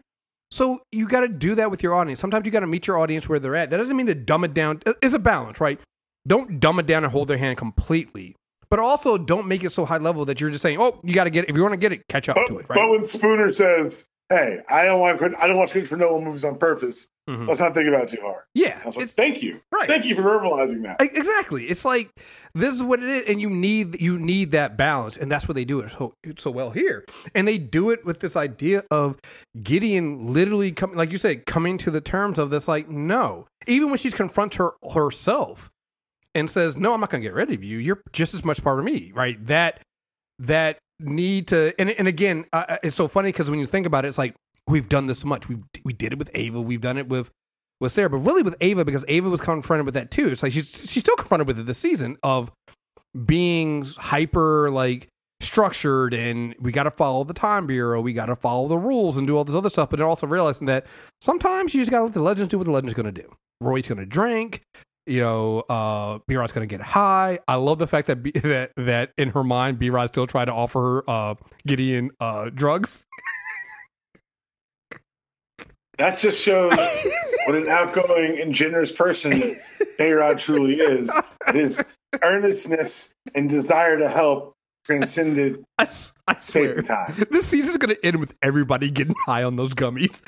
so 0.50 0.80
you 0.92 1.06
got 1.08 1.20
to 1.20 1.28
do 1.28 1.54
that 1.56 1.70
with 1.70 1.82
your 1.82 1.94
audience. 1.94 2.20
Sometimes 2.20 2.46
you 2.46 2.52
got 2.52 2.60
to 2.60 2.66
meet 2.66 2.86
your 2.86 2.98
audience 2.98 3.28
where 3.28 3.38
they're 3.38 3.56
at. 3.56 3.70
That 3.70 3.76
doesn't 3.78 3.96
mean 3.96 4.06
to 4.06 4.14
dumb 4.14 4.44
it 4.44 4.54
down. 4.54 4.80
It's 5.02 5.14
a 5.14 5.18
balance, 5.18 5.60
right? 5.60 5.80
Don't 6.26 6.60
dumb 6.60 6.78
it 6.78 6.86
down 6.86 7.04
and 7.04 7.12
hold 7.12 7.28
their 7.28 7.38
hand 7.38 7.58
completely, 7.58 8.34
but 8.70 8.78
also 8.78 9.18
don't 9.18 9.46
make 9.46 9.64
it 9.64 9.70
so 9.70 9.84
high 9.84 9.96
level 9.98 10.24
that 10.26 10.40
you're 10.40 10.50
just 10.50 10.62
saying, 10.62 10.78
"Oh, 10.80 11.00
you 11.02 11.14
got 11.14 11.24
to 11.24 11.30
get 11.30 11.44
it. 11.44 11.50
If 11.50 11.56
you 11.56 11.62
want 11.62 11.72
to 11.72 11.78
get 11.78 11.92
it, 11.92 12.02
catch 12.08 12.28
up 12.28 12.36
But, 12.36 12.46
to 12.48 12.58
it." 12.58 12.68
but 12.68 12.76
Right? 12.76 12.90
when 12.90 13.04
Spooner 13.04 13.52
says, 13.52 14.06
"Hey, 14.30 14.60
I 14.68 14.84
don't 14.84 15.00
want 15.00 15.18
to, 15.18 15.32
I 15.42 15.46
don't 15.46 15.56
watch 15.56 15.72
Christopher 15.72 15.96
Nolan 15.96 16.24
movies 16.24 16.44
on 16.44 16.58
purpose," 16.58 17.08
Mhm. 17.28 17.46
let's 17.48 17.60
not 17.60 17.74
think 17.74 17.88
about 17.88 18.02
it 18.04 18.08
too 18.16 18.20
hard. 18.22 18.42
Yeah, 18.54 18.78
like, 18.84 18.98
it's 18.98 19.12
"Thank 19.12 19.42
you, 19.42 19.60
right. 19.72 19.86
thank 19.88 20.04
you 20.04 20.14
for 20.14 20.22
verbalizing 20.22 20.82
that." 20.82 21.00
Exactly. 21.00 21.64
It's 21.66 21.84
like 21.84 22.10
this 22.54 22.74
is 22.74 22.82
what 22.82 23.02
it 23.02 23.08
is, 23.08 23.24
and 23.26 23.40
you 23.40 23.48
need 23.50 24.00
you 24.00 24.18
need 24.18 24.50
that 24.52 24.76
balance, 24.76 25.16
and 25.16 25.30
that's 25.30 25.46
what 25.48 25.54
they 25.54 25.64
do 25.64 25.80
it 25.80 25.90
so 25.92 26.14
so 26.36 26.50
well 26.50 26.70
here. 26.70 27.04
And 27.34 27.46
they 27.48 27.58
do 27.58 27.90
it 27.90 28.04
with 28.04 28.20
this 28.20 28.36
idea 28.36 28.84
of 28.90 29.18
Gideon 29.62 30.32
literally 30.32 30.72
coming, 30.72 30.96
like 30.96 31.10
you 31.12 31.18
said, 31.18 31.46
coming 31.46 31.78
to 31.78 31.90
the 31.90 32.00
terms 32.00 32.38
of 32.38 32.50
this. 32.50 32.68
Like, 32.68 32.88
no, 32.88 33.46
even 33.66 33.88
when 33.88 33.98
she's 33.98 34.14
confronts 34.14 34.56
her 34.56 34.72
herself 34.94 35.70
and 36.34 36.50
says, 36.50 36.76
"No, 36.76 36.94
I'm 36.94 37.00
not 37.00 37.10
going 37.10 37.22
to 37.22 37.28
get 37.28 37.34
rid 37.34 37.50
of 37.50 37.62
you. 37.64 37.78
You're 37.78 38.02
just 38.12 38.34
as 38.34 38.44
much 38.44 38.62
part 38.62 38.78
of 38.78 38.84
me." 38.84 39.10
Right? 39.14 39.44
That 39.46 39.80
that 40.38 40.78
need 41.00 41.48
to, 41.48 41.74
and 41.78 41.90
and 41.90 42.08
again, 42.08 42.46
uh, 42.52 42.76
it's 42.82 42.96
so 42.96 43.08
funny 43.08 43.30
because 43.30 43.50
when 43.50 43.58
you 43.58 43.66
think 43.66 43.86
about 43.86 44.04
it, 44.04 44.08
it's 44.08 44.18
like 44.18 44.34
we've 44.66 44.88
done 44.88 45.06
this 45.06 45.24
much. 45.24 45.48
We 45.48 45.58
we 45.84 45.92
did 45.92 46.12
it 46.12 46.18
with 46.18 46.30
Ava. 46.34 46.60
We've 46.60 46.80
done 46.80 46.98
it 46.98 47.08
with 47.08 47.30
with 47.80 47.92
Sarah, 47.92 48.10
but 48.10 48.18
really 48.18 48.42
with 48.42 48.56
Ava 48.60 48.84
because 48.84 49.04
Ava 49.08 49.30
was 49.30 49.40
confronted 49.40 49.86
with 49.86 49.94
that 49.94 50.10
too. 50.10 50.28
It's 50.28 50.42
like 50.42 50.52
she's 50.52 50.70
she's 50.70 51.00
still 51.00 51.16
confronted 51.16 51.46
with 51.46 51.58
it 51.58 51.66
this 51.66 51.78
season 51.78 52.16
of 52.22 52.50
being 53.24 53.84
hyper 53.84 54.70
like 54.70 55.08
structured 55.40 56.12
and 56.14 56.54
we 56.58 56.72
got 56.72 56.82
to 56.82 56.90
follow 56.90 57.22
the 57.22 57.32
time 57.32 57.66
bureau 57.66 58.00
we 58.00 58.12
got 58.12 58.26
to 58.26 58.34
follow 58.34 58.66
the 58.66 58.76
rules 58.76 59.16
and 59.16 59.26
do 59.26 59.36
all 59.36 59.44
this 59.44 59.54
other 59.54 59.70
stuff 59.70 59.88
but 59.88 59.98
then 59.98 60.06
also 60.06 60.26
realizing 60.26 60.66
that 60.66 60.84
sometimes 61.20 61.72
you 61.72 61.80
just 61.80 61.90
got 61.92 61.98
to 61.98 62.04
let 62.04 62.12
the 62.12 62.20
legends 62.20 62.50
do 62.50 62.58
what 62.58 62.64
the 62.64 62.72
legends 62.72 62.92
going 62.92 63.06
to 63.06 63.12
do 63.12 63.32
rory's 63.60 63.86
going 63.86 63.98
to 63.98 64.04
drink 64.06 64.62
you 65.08 65.20
know 65.20 65.60
uh 65.68 66.18
Behrad's 66.28 66.52
going 66.52 66.68
to 66.68 66.72
get 66.72 66.80
high 66.84 67.38
i 67.48 67.54
love 67.56 67.78
the 67.78 67.86
fact 67.86 68.06
that 68.08 68.22
B- 68.22 68.30
that 68.34 68.72
that 68.76 69.12
in 69.16 69.30
her 69.30 69.42
mind 69.44 69.78
Behrad 69.78 70.08
still 70.08 70.26
tried 70.26 70.46
to 70.46 70.52
offer 70.52 70.80
her 71.06 71.10
uh 71.10 71.34
gideon 71.66 72.10
uh 72.20 72.50
drugs 72.50 73.04
That 75.98 76.16
just 76.18 76.40
shows 76.40 76.76
what 77.46 77.56
an 77.56 77.68
outgoing 77.68 78.38
and 78.40 78.54
generous 78.54 78.92
person 78.92 79.56
Behrad 79.98 80.38
truly 80.38 80.76
is. 80.76 81.12
His 81.52 81.82
earnestness 82.22 83.12
and 83.34 83.48
desire 83.48 83.98
to 83.98 84.08
help 84.08 84.54
transcended 84.84 85.62
i, 85.76 85.88
I 86.28 86.34
space 86.34 86.70
swear 86.70 86.82
time. 86.82 87.14
this 87.30 87.46
season's 87.46 87.76
going 87.78 87.94
to 87.94 88.06
end 88.06 88.18
with 88.20 88.34
everybody 88.42 88.90
getting 88.90 89.14
high 89.26 89.42
on 89.42 89.56
those 89.56 89.74
gummies 89.74 90.22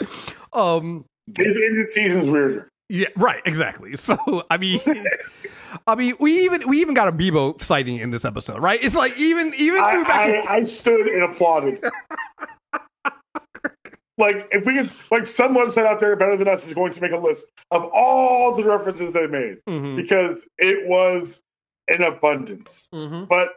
um 0.54 1.04
They've 1.36 1.46
ended 1.56 1.90
seasons 1.90 2.26
weirder. 2.26 2.68
Yeah, 2.88 3.08
right, 3.16 3.42
exactly. 3.44 3.96
So 3.96 4.16
I 4.50 4.56
mean, 4.56 4.80
I 5.86 5.94
mean, 5.94 6.14
we 6.18 6.44
even 6.44 6.66
we 6.68 6.80
even 6.80 6.94
got 6.94 7.08
a 7.08 7.12
Beebo 7.12 7.60
sighting 7.62 7.98
in 7.98 8.10
this 8.10 8.24
episode, 8.24 8.60
right? 8.60 8.82
It's 8.82 8.96
like 8.96 9.16
even 9.18 9.52
even 9.58 9.82
I, 9.82 9.92
through 9.92 10.04
back. 10.04 10.48
I, 10.48 10.56
I 10.56 10.62
stood 10.62 11.06
and 11.06 11.22
applauded. 11.24 11.84
like 14.18 14.48
if 14.50 14.66
we 14.66 14.74
could, 14.74 14.90
like 15.10 15.26
some 15.26 15.54
website 15.54 15.86
out 15.86 16.00
there 16.00 16.16
better 16.16 16.36
than 16.36 16.48
us 16.48 16.66
is 16.66 16.72
going 16.74 16.92
to 16.92 17.00
make 17.00 17.12
a 17.12 17.18
list 17.18 17.46
of 17.70 17.84
all 17.92 18.54
the 18.56 18.64
references 18.64 19.12
they 19.12 19.26
made 19.26 19.58
Mhm, 19.68 19.96
because 19.96 20.46
it 20.58 20.88
was 20.88 21.40
in 21.88 22.02
abundance. 22.02 22.88
mhm. 22.92 23.28
But 23.28 23.50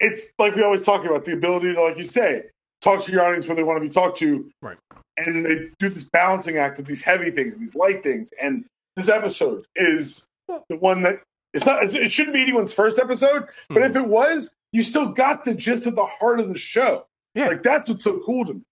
it's 0.00 0.28
like 0.38 0.54
we 0.54 0.62
always 0.62 0.82
talk 0.82 1.04
about 1.04 1.24
the 1.24 1.32
ability 1.32 1.74
to, 1.74 1.82
like 1.82 1.96
you 1.96 2.04
say, 2.04 2.44
talk 2.86 3.04
to 3.04 3.12
your 3.12 3.24
audience 3.24 3.46
where 3.48 3.56
they 3.56 3.64
want 3.64 3.76
to 3.76 3.80
be 3.80 3.92
talked 3.92 4.18
to. 4.18 4.48
Right. 4.62 4.78
And 5.16 5.44
they 5.44 5.68
do 5.78 5.88
this 5.88 6.04
balancing 6.04 6.56
act 6.56 6.78
of 6.78 6.86
these 6.86 7.02
heavy 7.02 7.30
things, 7.30 7.56
these 7.56 7.74
light 7.74 8.02
things. 8.02 8.30
And 8.40 8.64
this 8.94 9.08
episode 9.08 9.66
is 9.74 10.26
the 10.48 10.76
one 10.76 11.02
that 11.02 11.20
it's 11.52 11.64
not, 11.66 11.82
it 11.82 12.12
shouldn't 12.12 12.34
be 12.34 12.42
anyone's 12.42 12.72
first 12.72 12.98
episode, 12.98 13.46
but 13.68 13.82
if 13.82 13.92
hmm. 13.92 13.98
it 13.98 14.08
was, 14.08 14.54
you 14.72 14.82
still 14.82 15.06
got 15.06 15.44
the 15.44 15.54
gist 15.54 15.86
of 15.86 15.96
the 15.96 16.04
heart 16.04 16.38
of 16.38 16.48
the 16.48 16.58
show. 16.58 17.06
Yeah. 17.34 17.48
Like 17.48 17.62
that's 17.62 17.88
what's 17.88 18.04
so 18.04 18.20
cool 18.24 18.44
to 18.46 18.54
me. 18.54 18.62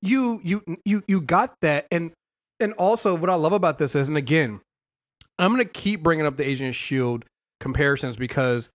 you 0.00 0.40
you 0.42 0.62
you 0.84 1.02
you 1.06 1.20
got 1.20 1.54
that, 1.62 1.86
and 1.90 2.12
and 2.60 2.74
also 2.74 3.14
what 3.14 3.30
I 3.30 3.34
love 3.34 3.52
about 3.52 3.78
this 3.78 3.94
is, 3.94 4.08
and 4.08 4.16
again, 4.16 4.60
I'm 5.38 5.50
gonna 5.50 5.64
keep 5.64 6.02
bringing 6.02 6.26
up 6.26 6.36
the 6.36 6.46
Agent 6.46 6.74
Shield 6.74 7.24
comparisons 7.60 8.16
because. 8.16 8.68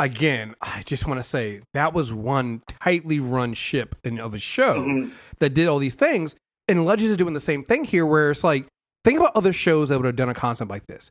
Again, 0.00 0.54
I 0.62 0.82
just 0.86 1.06
want 1.06 1.18
to 1.18 1.22
say 1.22 1.60
that 1.74 1.92
was 1.92 2.10
one 2.12 2.62
tightly 2.82 3.20
run 3.20 3.52
ship 3.52 3.96
in, 4.02 4.18
of 4.18 4.32
a 4.34 4.38
show. 4.38 4.82
Mhm. 4.82 5.12
that 5.40 5.50
did 5.54 5.68
all 5.68 5.78
these 5.78 5.94
things. 5.94 6.34
And 6.68 6.84
Legends 6.84 7.10
is 7.10 7.16
doing 7.16 7.34
the 7.34 7.40
same 7.40 7.62
thing 7.64 7.84
here, 7.84 8.06
where 8.06 8.30
it's 8.30 8.42
like, 8.44 8.66
think 9.04 9.18
about 9.18 9.32
other 9.34 9.52
shows 9.52 9.88
that 9.88 9.98
would 9.98 10.06
have 10.06 10.16
done 10.16 10.28
a 10.28 10.34
concept 10.34 10.70
like 10.70 10.86
this. 10.86 11.10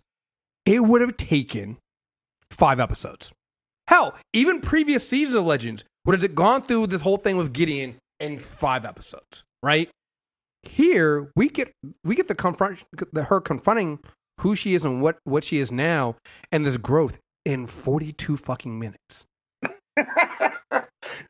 It 0.66 0.80
would 0.86 1.02
have 1.02 1.18
taken 1.18 1.78
five 2.52 2.80
episodes. 2.80 3.32
Hell, 3.88 4.16
even 4.34 4.62
previous 4.62 5.08
seasons 5.08 5.36
of 5.36 5.46
Legends 5.46 5.84
would 6.06 6.22
have 6.22 6.36
gone 6.36 6.62
through 6.62 6.88
this 6.88 7.02
whole 7.02 7.18
thing 7.18 7.38
with 7.38 7.54
Gideon 7.54 7.98
in 8.20 8.40
five 8.40 8.86
episodes, 8.86 9.44
right? 9.64 9.90
Here 10.64 11.32
we 11.36 11.50
get 11.50 11.72
we 12.04 12.16
get 12.16 12.28
the 12.28 12.36
confront 12.36 12.84
the, 13.14 13.26
her 13.26 13.40
confronting 13.42 14.00
who 14.42 14.56
she 14.56 14.74
is 14.74 14.84
and 14.84 15.02
what 15.02 15.18
what 15.24 15.44
she 15.44 15.58
is 15.58 15.72
now, 15.72 16.16
and 16.52 16.66
this 16.66 16.78
growth 16.78 17.18
in 17.50 17.66
forty 17.66 18.12
two 18.12 18.38
fucking 18.38 18.80
minutes. 18.80 19.26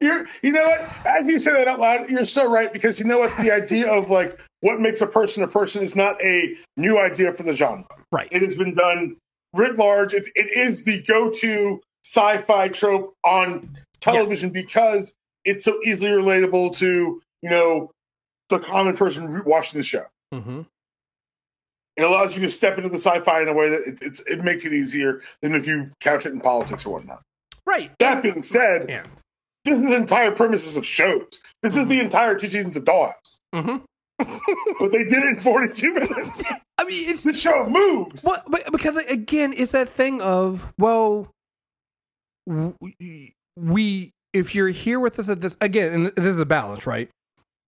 You're, 0.02 0.28
you 0.42 0.52
know 0.52 0.64
what? 0.64 0.90
As 1.06 1.28
you 1.28 1.40
say 1.40 1.52
that 1.52 1.68
out 1.68 1.80
loud, 1.80 2.10
you're 2.10 2.26
so 2.26 2.50
right 2.50 2.72
because 2.72 3.00
you 3.00 3.06
know 3.06 3.20
what? 3.20 3.36
The 3.38 3.52
idea 3.52 3.92
of 3.92 4.10
like 4.10 4.40
what 4.62 4.80
makes 4.80 5.02
a 5.02 5.08
person 5.08 5.44
a 5.44 5.48
person 5.48 5.82
is 5.82 5.96
not 5.96 6.22
a 6.22 6.56
new 6.78 6.98
idea 6.98 7.34
for 7.34 7.44
the 7.44 7.54
genre. 7.54 7.86
Right. 8.12 8.30
It 8.32 8.42
has 8.42 8.56
been 8.56 8.76
done 8.76 9.18
writ 9.54 9.78
large. 9.78 10.14
It, 10.14 10.28
it 10.36 10.56
is 10.56 10.84
the 10.84 11.02
go-to 11.02 11.82
sci-fi 12.06 12.70
trope 12.70 13.14
on 13.24 13.78
television 14.00 14.50
because 14.50 15.14
it's 15.44 15.66
so 15.66 15.80
easily 15.84 16.12
relatable 16.12 16.76
to 16.78 17.22
you 17.42 17.50
know 17.50 17.92
the 18.50 18.60
common 18.60 18.96
person 18.96 19.44
watching 19.46 19.80
the 19.80 19.84
show. 19.84 20.06
Mm-hmm. 20.34 20.62
It 22.00 22.04
allows 22.04 22.36
you 22.36 22.42
to 22.44 22.50
step 22.50 22.78
into 22.78 22.90
the 22.90 22.98
sci-fi 22.98 23.42
in 23.42 23.50
a 23.50 23.54
way 23.54 23.70
that 23.70 23.82
it, 23.86 24.00
it's, 24.02 24.20
it 24.22 24.44
makes 24.44 24.64
it 24.66 24.72
easier 24.74 25.22
than 25.42 25.54
if 25.54 25.68
you 25.68 25.92
couch 26.00 26.26
it 26.26 26.32
in 26.32 26.40
politics 26.40 26.86
or 26.86 26.94
whatnot. 26.94 27.22
Right. 27.66 27.92
That 28.00 28.24
being 28.24 28.42
said, 28.42 28.88
Yeah. 28.90 29.04
this 29.66 29.78
is 29.78 29.84
the 29.84 29.96
entire 29.96 30.32
premises 30.32 30.78
of 30.78 30.86
shows. 30.86 31.42
This 31.62 31.76
is 31.76 31.88
the 31.88 32.00
entire 32.00 32.36
two 32.40 32.48
seasons 32.48 32.78
of 32.78 32.86
Dollhouse. 32.86 33.40
Mm-hmm. 33.54 33.78
But 34.80 34.92
they 34.94 35.04
did 35.04 35.14
it 35.24 35.26
in 35.26 35.36
42 35.42 35.94
minutes. 35.94 36.44
I 36.78 36.86
mean, 36.86 37.10
it's 37.10 37.24
the 37.24 37.34
show 37.34 37.68
moves. 37.68 38.24
Well, 38.24 38.42
but 38.48 38.72
because 38.72 38.96
again, 38.96 39.54
it's 39.56 39.74
that 39.74 39.90
thing 39.90 40.22
of 40.22 40.72
well, 40.78 41.30
we, 42.48 43.34
we 43.58 44.12
if 44.34 44.56
you're 44.56 44.70
here 44.70 45.00
with 45.00 45.20
us 45.20 45.30
at 45.30 45.42
this 45.42 45.58
again, 45.60 45.94
and 45.94 46.06
this 46.16 46.26
is 46.26 46.40
a 46.40 46.46
balance, 46.46 46.88
right? 46.88 47.10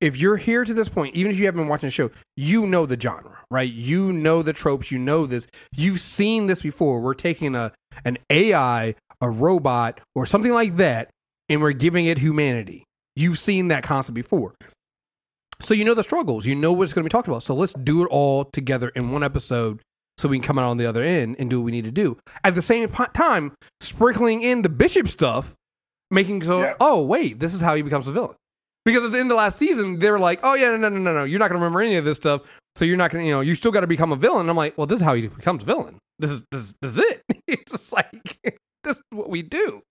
If 0.01 0.17
you're 0.17 0.37
here 0.37 0.65
to 0.65 0.73
this 0.73 0.89
point, 0.89 1.15
even 1.15 1.31
if 1.31 1.37
you 1.37 1.45
haven't 1.45 1.61
been 1.61 1.67
watching 1.69 1.87
the 1.87 1.91
show, 1.91 2.09
you 2.35 2.65
know 2.65 2.85
the 2.87 2.99
genre, 2.99 3.37
right? 3.51 3.71
You 3.71 4.11
know 4.11 4.41
the 4.41 4.51
tropes, 4.53 4.91
you 4.91 4.97
know 4.97 5.25
this. 5.27 5.47
You've 5.73 5.99
seen 6.01 6.47
this 6.47 6.61
before. 6.63 6.99
We're 6.99 7.13
taking 7.13 7.55
a 7.55 7.71
an 8.03 8.17
AI, 8.29 8.95
a 9.21 9.29
robot, 9.29 10.01
or 10.15 10.25
something 10.25 10.51
like 10.53 10.77
that, 10.77 11.09
and 11.49 11.61
we're 11.61 11.73
giving 11.73 12.07
it 12.07 12.17
humanity. 12.17 12.83
You've 13.15 13.37
seen 13.37 13.67
that 13.67 13.83
concept 13.83 14.15
before. 14.15 14.55
So 15.59 15.75
you 15.75 15.85
know 15.85 15.93
the 15.93 16.03
struggles. 16.03 16.45
You 16.47 16.55
know 16.55 16.73
what's 16.73 16.93
going 16.93 17.03
to 17.03 17.07
be 17.07 17.11
talked 17.11 17.27
about. 17.27 17.43
So 17.43 17.53
let's 17.53 17.73
do 17.73 18.03
it 18.03 18.07
all 18.07 18.45
together 18.45 18.89
in 18.89 19.11
one 19.11 19.23
episode 19.23 19.81
so 20.17 20.27
we 20.27 20.39
can 20.39 20.47
come 20.47 20.57
out 20.57 20.65
on 20.65 20.77
the 20.77 20.87
other 20.87 21.03
end 21.03 21.35
and 21.37 21.49
do 21.49 21.59
what 21.59 21.65
we 21.65 21.71
need 21.71 21.83
to 21.83 21.91
do. 21.91 22.17
At 22.43 22.55
the 22.55 22.61
same 22.63 22.89
time, 23.13 23.53
sprinkling 23.79 24.41
in 24.41 24.63
the 24.63 24.69
bishop 24.69 25.07
stuff, 25.07 25.53
making 26.09 26.43
so, 26.43 26.61
Yeah. 26.61 26.73
oh, 26.79 27.03
wait, 27.03 27.39
this 27.39 27.53
is 27.53 27.61
how 27.61 27.75
he 27.75 27.83
becomes 27.83 28.07
a 28.07 28.11
villain. 28.11 28.35
Because 28.85 29.03
at 29.03 29.11
the 29.11 29.19
end 29.19 29.31
of 29.31 29.37
last 29.37 29.57
season, 29.57 29.99
they 29.99 30.09
were 30.09 30.19
like, 30.19 30.39
oh, 30.43 30.55
yeah, 30.55 30.71
no, 30.71 30.77
no, 30.77 30.89
no, 30.89 30.99
no, 30.99 31.13
no. 31.13 31.23
You're 31.23 31.39
not 31.39 31.49
going 31.49 31.59
to 31.59 31.63
remember 31.63 31.81
any 31.81 31.97
of 31.97 32.05
this 32.05 32.17
stuff. 32.17 32.41
So 32.75 32.85
you're 32.85 32.97
not 32.97 33.11
going 33.11 33.23
to, 33.23 33.27
you 33.27 33.35
know, 33.35 33.41
you 33.41 33.53
still 33.53 33.71
got 33.71 33.81
to 33.81 33.87
become 33.87 34.11
a 34.11 34.15
villain. 34.15 34.41
And 34.41 34.49
I'm 34.49 34.55
like, 34.57 34.77
well, 34.77 34.87
this 34.87 34.97
is 34.97 35.03
how 35.03 35.13
he 35.13 35.27
becomes 35.27 35.63
a 35.63 35.65
villain. 35.65 35.97
This 36.19 36.31
is, 36.31 36.43
this, 36.51 36.61
is- 36.61 36.75
this 36.81 36.91
is 36.93 36.99
it. 36.99 37.23
it's 37.47 37.71
just 37.71 37.93
like, 37.93 38.37
this 38.83 38.97
is 38.97 39.03
what 39.11 39.29
we 39.29 39.43
do, 39.43 39.81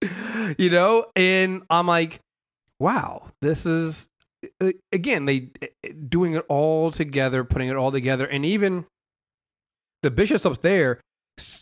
you 0.59 0.71
know? 0.71 1.07
And 1.15 1.63
I'm 1.71 1.87
like, 1.87 2.21
wow, 2.81 3.29
this 3.43 3.65
is, 3.67 4.09
uh, 4.61 4.71
again, 4.93 5.27
they 5.27 5.51
doing 6.09 6.35
it 6.35 6.45
all 6.49 6.91
together, 6.91 7.45
putting 7.45 7.69
it 7.69 7.77
all 7.77 7.93
together. 7.93 8.27
And 8.27 8.45
even 8.45 8.87
the 10.03 10.11
bishops 10.11 10.47
up 10.47 10.63
there 10.63 11.01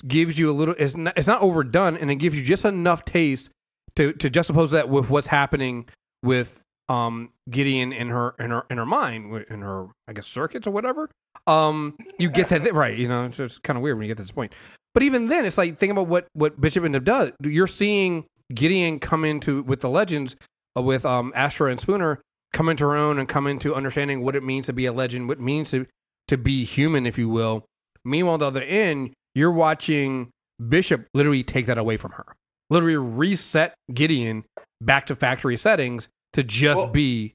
gives 0.07 0.39
you 0.39 0.51
a 0.51 0.53
little, 0.53 0.75
it's 0.79 0.97
not, 0.97 1.19
it's 1.19 1.27
not 1.27 1.43
overdone. 1.43 1.97
And 1.97 2.11
it 2.11 2.17
gives 2.17 2.39
you 2.39 2.45
just 2.45 2.65
enough 2.65 3.05
taste 3.05 3.51
to, 3.97 4.13
to 4.15 4.31
juxtapose 4.31 4.71
that 4.71 4.89
with 4.89 5.11
what's 5.11 5.27
happening 5.27 5.87
with 6.23 6.63
um 6.89 7.31
Gideon 7.51 7.93
in 7.93 8.09
her 8.09 8.35
in 8.39 8.51
her 8.51 8.65
in 8.71 8.79
her 8.79 8.87
mind 8.87 9.45
in 9.51 9.61
her 9.61 9.89
I 10.07 10.13
guess 10.13 10.27
circuits 10.27 10.67
or 10.67 10.71
whatever. 10.71 11.11
Um, 11.47 11.97
you 12.19 12.31
get 12.31 12.51
that 12.51 12.75
right, 12.75 12.97
you 12.97 13.09
know. 13.09 13.25
It's, 13.25 13.59
kind 13.59 13.77
of 13.77 13.83
weird 13.83 13.97
when 13.97 14.07
you 14.07 14.11
get 14.11 14.19
to 14.19 14.23
this 14.23 14.33
point. 14.33 14.53
But 14.93 15.03
even 15.03 15.29
then, 15.29 15.47
it's 15.47 15.57
like 15.57 15.79
think 15.79 15.93
about 15.93 16.07
what 16.07 16.27
what 16.33 16.61
Bishop 16.61 16.85
and 16.85 17.05
does. 17.05 17.31
You're 17.43 17.67
seeing 17.67 18.27
Gideon 18.53 18.99
come 18.99 19.25
into 19.25 19.63
with 19.63 19.81
the 19.81 19.89
legends 19.89 20.37
uh, 20.77 20.83
with 20.83 21.07
um 21.07 21.33
Astra 21.35 21.71
and 21.71 21.81
Spooner 21.81 22.21
come 22.53 22.69
into 22.69 22.85
her 22.85 22.97
own 22.97 23.19
and 23.19 23.29
come 23.29 23.47
into 23.47 23.75
understanding 23.75 24.23
what 24.23 24.35
it 24.35 24.43
means 24.43 24.67
to 24.67 24.73
be 24.73 24.87
a 24.87 24.93
legend, 24.93 25.29
what 25.29 25.39
it 25.39 25.43
means 25.43 25.71
to 25.71 25.87
to 26.29 26.37
be 26.37 26.65
human, 26.65 27.07
if 27.07 27.19
you 27.19 27.29
will. 27.29 27.65
Meanwhile, 28.05 28.35
on 28.35 28.41
the 28.41 28.47
other 28.47 28.63
end, 28.63 29.13
you're 29.35 29.53
watching 29.53 30.31
Bishop 30.69 31.07
literally 31.15 31.43
take 31.43 31.67
that 31.67 31.79
away 31.79 31.97
from 31.97 32.13
her, 32.13 32.27
literally 32.71 32.97
reset 32.97 33.75
Gideon 33.93 34.45
back 34.81 35.07
to 35.07 35.17
factory 35.17 35.57
settings 35.57 36.09
to 36.39 36.45
just 36.45 36.85
Well- 36.85 36.93
be 36.93 37.35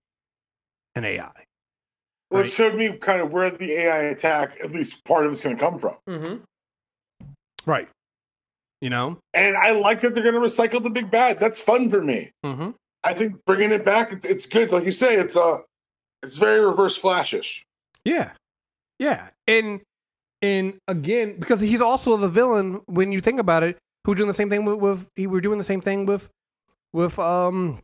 an 0.95 1.03
AI. 1.03 1.45
Well, 2.31 2.41
Right. 2.41 2.45
it 2.47 2.51
showed 2.53 2.75
me 2.75 2.97
kind 2.97 3.19
of 3.19 3.33
where 3.33 3.51
the 3.51 3.73
AI 3.73 4.03
attack, 4.03 4.57
at 4.63 4.71
least 4.71 5.03
part 5.03 5.25
of 5.25 5.33
it's 5.33 5.41
going 5.41 5.57
to 5.57 5.59
come 5.59 5.77
from. 5.77 5.97
Mm-hmm. 6.07 6.43
Right. 7.65 7.89
You 8.79 8.89
know. 8.89 9.19
And 9.33 9.57
I 9.57 9.71
like 9.71 9.99
that 10.01 10.13
they're 10.13 10.23
going 10.23 10.35
to 10.35 10.39
recycle 10.41 10.81
the 10.81 10.89
big 10.89 11.11
bad. 11.11 11.37
That's 11.37 11.59
fun 11.59 11.89
for 11.89 12.01
me. 12.01 12.31
Mm-hmm. 12.45 12.69
I 13.03 13.13
think 13.13 13.43
bringing 13.45 13.71
it 13.73 13.83
back, 13.83 14.23
it's 14.25 14.45
good. 14.45 14.71
Like 14.71 14.85
you 14.85 14.93
say, 14.93 15.17
it's 15.17 15.35
uh, 15.35 15.59
it's 16.21 16.37
very 16.37 16.61
reverse 16.65 16.97
flashish. 16.99 17.63
Yeah. 18.05 18.31
Yeah. 18.99 19.31
And 19.47 19.81
and 20.41 20.77
again, 20.87 21.37
because 21.39 21.59
he's 21.59 21.81
also 21.81 22.15
the 22.15 22.29
villain 22.29 22.81
when 22.85 23.11
you 23.11 23.19
think 23.19 23.39
about 23.41 23.63
it, 23.63 23.77
who's 24.05 24.15
doing 24.15 24.27
the 24.29 24.33
same 24.33 24.49
thing 24.49 24.63
with, 24.63 24.75
with 24.79 25.09
he 25.15 25.27
we're 25.27 25.41
doing 25.41 25.57
the 25.57 25.63
same 25.65 25.81
thing 25.81 26.05
with 26.05 26.29
with 26.93 27.19
um 27.19 27.79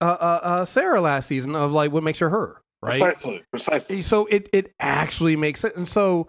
uh, 0.00 0.04
uh, 0.04 0.40
uh, 0.42 0.64
Sarah 0.64 1.00
last 1.00 1.26
season 1.26 1.54
of 1.54 1.72
like 1.72 1.92
what 1.92 2.02
makes 2.02 2.18
her 2.18 2.28
her, 2.30 2.60
right? 2.82 3.00
Precisely. 3.00 3.42
Precisely. 3.50 4.02
So 4.02 4.26
it 4.26 4.48
it 4.52 4.72
actually 4.80 5.36
makes 5.36 5.60
sense. 5.60 5.74
And 5.76 5.88
so 5.88 6.28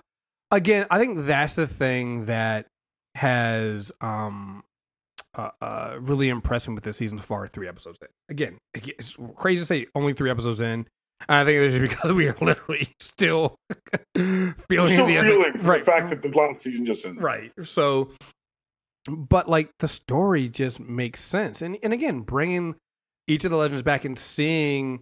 again, 0.52 0.86
I 0.90 1.00
think 1.00 1.26
that's 1.26 1.56
the 1.56 1.68
thing 1.68 2.26
that 2.26 2.68
has 3.16 3.92
um 4.02 4.64
uh, 5.36 5.50
uh 5.62 5.98
really 6.00 6.30
impressed 6.30 6.68
me 6.68 6.76
with 6.76 6.84
this 6.84 6.98
season 6.98 7.18
so 7.18 7.24
far. 7.24 7.48
Three 7.48 7.68
episodes 7.68 7.98
in. 8.02 8.08
Again, 8.30 8.58
it's 8.74 9.18
crazy 9.36 9.60
to 9.62 9.66
say 9.66 9.88
only 9.96 10.14
three 10.14 10.30
episodes 10.30 10.62
in. 10.62 10.88
I 11.28 11.44
think 11.44 11.58
it's 11.58 11.76
just 11.76 11.90
because 11.92 12.12
we 12.16 12.28
are 12.28 12.36
literally 12.40 12.90
still 13.00 13.56
feeling 14.16 14.56
Still 14.68 15.08
the 15.08 15.20
feeling 15.22 15.54
right, 15.64 15.84
the 15.84 15.92
fact 15.92 16.10
that 16.10 16.22
the 16.22 16.30
last 16.30 16.62
season 16.62 16.86
just 16.86 17.06
ended. 17.06 17.22
right. 17.22 17.52
So, 17.64 18.12
but 19.06 19.50
like 19.50 19.72
the 19.80 19.88
story 19.88 20.48
just 20.48 20.80
makes 20.80 21.20
sense, 21.20 21.62
and 21.62 21.78
and 21.84 21.92
again, 21.94 22.22
bringing 22.22 22.76
each 23.30 23.46
of 23.46 23.52
the 23.52 23.58
legends 23.58 23.84
back 23.84 24.04
and 24.06 24.18
seeing 24.20 25.02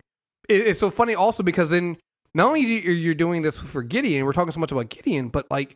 it, 0.50 0.68
it's 0.68 0.80
so 0.80 0.90
funny 0.90 1.16
also 1.16 1.42
because 1.44 1.70
then 1.70 1.98
not 2.34 2.48
only 2.48 2.62
you're 2.62 2.94
you're 2.94 3.16
doing 3.16 3.42
this 3.42 3.58
for 3.58 3.82
Gideon, 3.84 4.26
we're 4.26 4.34
talking 4.34 4.52
so 4.52 4.60
much 4.60 4.72
about 4.72 4.90
Gideon, 4.90 5.30
but 5.30 5.48
like 5.50 5.76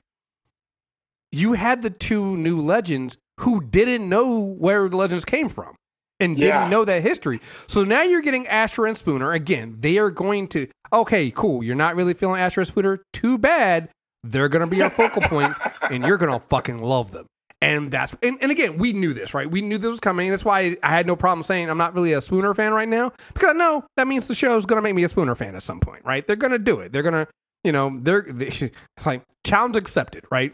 you 1.31 1.53
had 1.53 1.81
the 1.81 1.89
two 1.89 2.35
new 2.37 2.61
legends 2.61 3.17
who 3.39 3.61
didn't 3.61 4.07
know 4.07 4.37
where 4.39 4.87
the 4.89 4.97
legends 4.97 5.25
came 5.25 5.49
from 5.49 5.75
and 6.19 6.37
Yeah. 6.37 6.59
didn't 6.59 6.69
know 6.71 6.85
that 6.85 7.01
history. 7.01 7.39
So 7.67 7.83
now 7.83 8.01
you're 8.03 8.21
getting 8.21 8.45
Astra 8.47 8.87
and 8.87 8.97
Spooner 8.97 9.31
again. 9.31 9.77
They 9.79 9.97
are 9.97 10.11
going 10.11 10.47
to 10.49 10.67
okay, 10.93 11.31
cool. 11.31 11.63
You're 11.63 11.75
not 11.75 11.95
really 11.95 12.13
feeling 12.13 12.41
Astra 12.41 12.61
and 12.61 12.67
Spooner. 12.67 13.01
Too 13.13 13.37
bad. 13.37 13.89
They're 14.23 14.49
gonna 14.49 14.67
be 14.67 14.77
your 14.77 14.89
focal 14.91 15.23
point, 15.23 15.55
and 15.89 16.03
you're 16.05 16.17
gonna 16.17 16.39
fucking 16.39 16.77
love 16.77 17.11
them. 17.11 17.25
And 17.61 17.91
that's 17.91 18.15
and, 18.23 18.39
and 18.41 18.51
again, 18.51 18.77
we 18.77 18.91
knew 18.91 19.13
this, 19.13 19.35
right? 19.35 19.49
We 19.49 19.61
knew 19.61 19.77
this 19.77 19.91
was 19.91 19.99
coming. 19.99 20.31
That's 20.31 20.43
why 20.43 20.77
I 20.81 20.89
had 20.89 21.05
no 21.05 21.15
problem 21.15 21.43
saying 21.43 21.69
I'm 21.69 21.77
not 21.77 21.93
really 21.93 22.13
a 22.13 22.21
Spooner 22.21 22.55
fan 22.55 22.73
right 22.73 22.89
now 22.89 23.11
because 23.33 23.55
no, 23.55 23.85
that 23.97 24.07
means 24.07 24.27
the 24.27 24.33
show's 24.33 24.65
gonna 24.65 24.81
make 24.81 24.95
me 24.95 25.03
a 25.03 25.07
Spooner 25.07 25.35
fan 25.35 25.55
at 25.55 25.61
some 25.61 25.79
point, 25.79 26.03
right? 26.03 26.25
They're 26.25 26.35
gonna 26.35 26.57
do 26.57 26.79
it. 26.79 26.91
They're 26.91 27.03
gonna, 27.03 27.27
you 27.63 27.71
know, 27.71 27.99
they're 28.01 28.25
they, 28.27 28.47
it's 28.47 29.05
like 29.05 29.21
challenge 29.45 29.75
accepted, 29.75 30.25
right? 30.31 30.53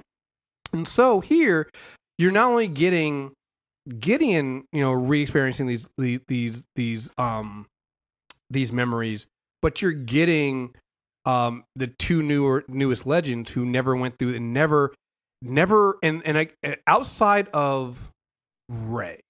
And 0.73 0.85
so 0.85 1.21
here, 1.21 1.69
you're 2.17 2.31
not 2.31 2.49
only 2.49 2.67
getting 2.67 3.31
Gideon, 3.99 4.65
you 4.73 4.81
know, 4.81 4.91
re-experiencing 4.91 5.67
these 5.67 5.87
these 5.97 6.19
these 6.27 6.63
these 6.75 7.09
um 7.17 7.67
these 8.49 8.73
memories, 8.73 9.27
but 9.61 9.81
you're 9.81 9.93
getting 9.93 10.75
um 11.25 11.63
the 11.73 11.87
two 11.87 12.21
newer 12.21 12.65
newest 12.67 13.07
legends 13.07 13.51
who 13.51 13.65
never 13.65 13.95
went 13.95 14.17
through 14.19 14.35
and 14.35 14.53
never 14.53 14.93
never 15.41 15.98
and 16.03 16.22
and 16.25 16.38
I, 16.38 16.48
outside 16.88 17.48
of 17.50 18.12
Ray, 18.70 19.22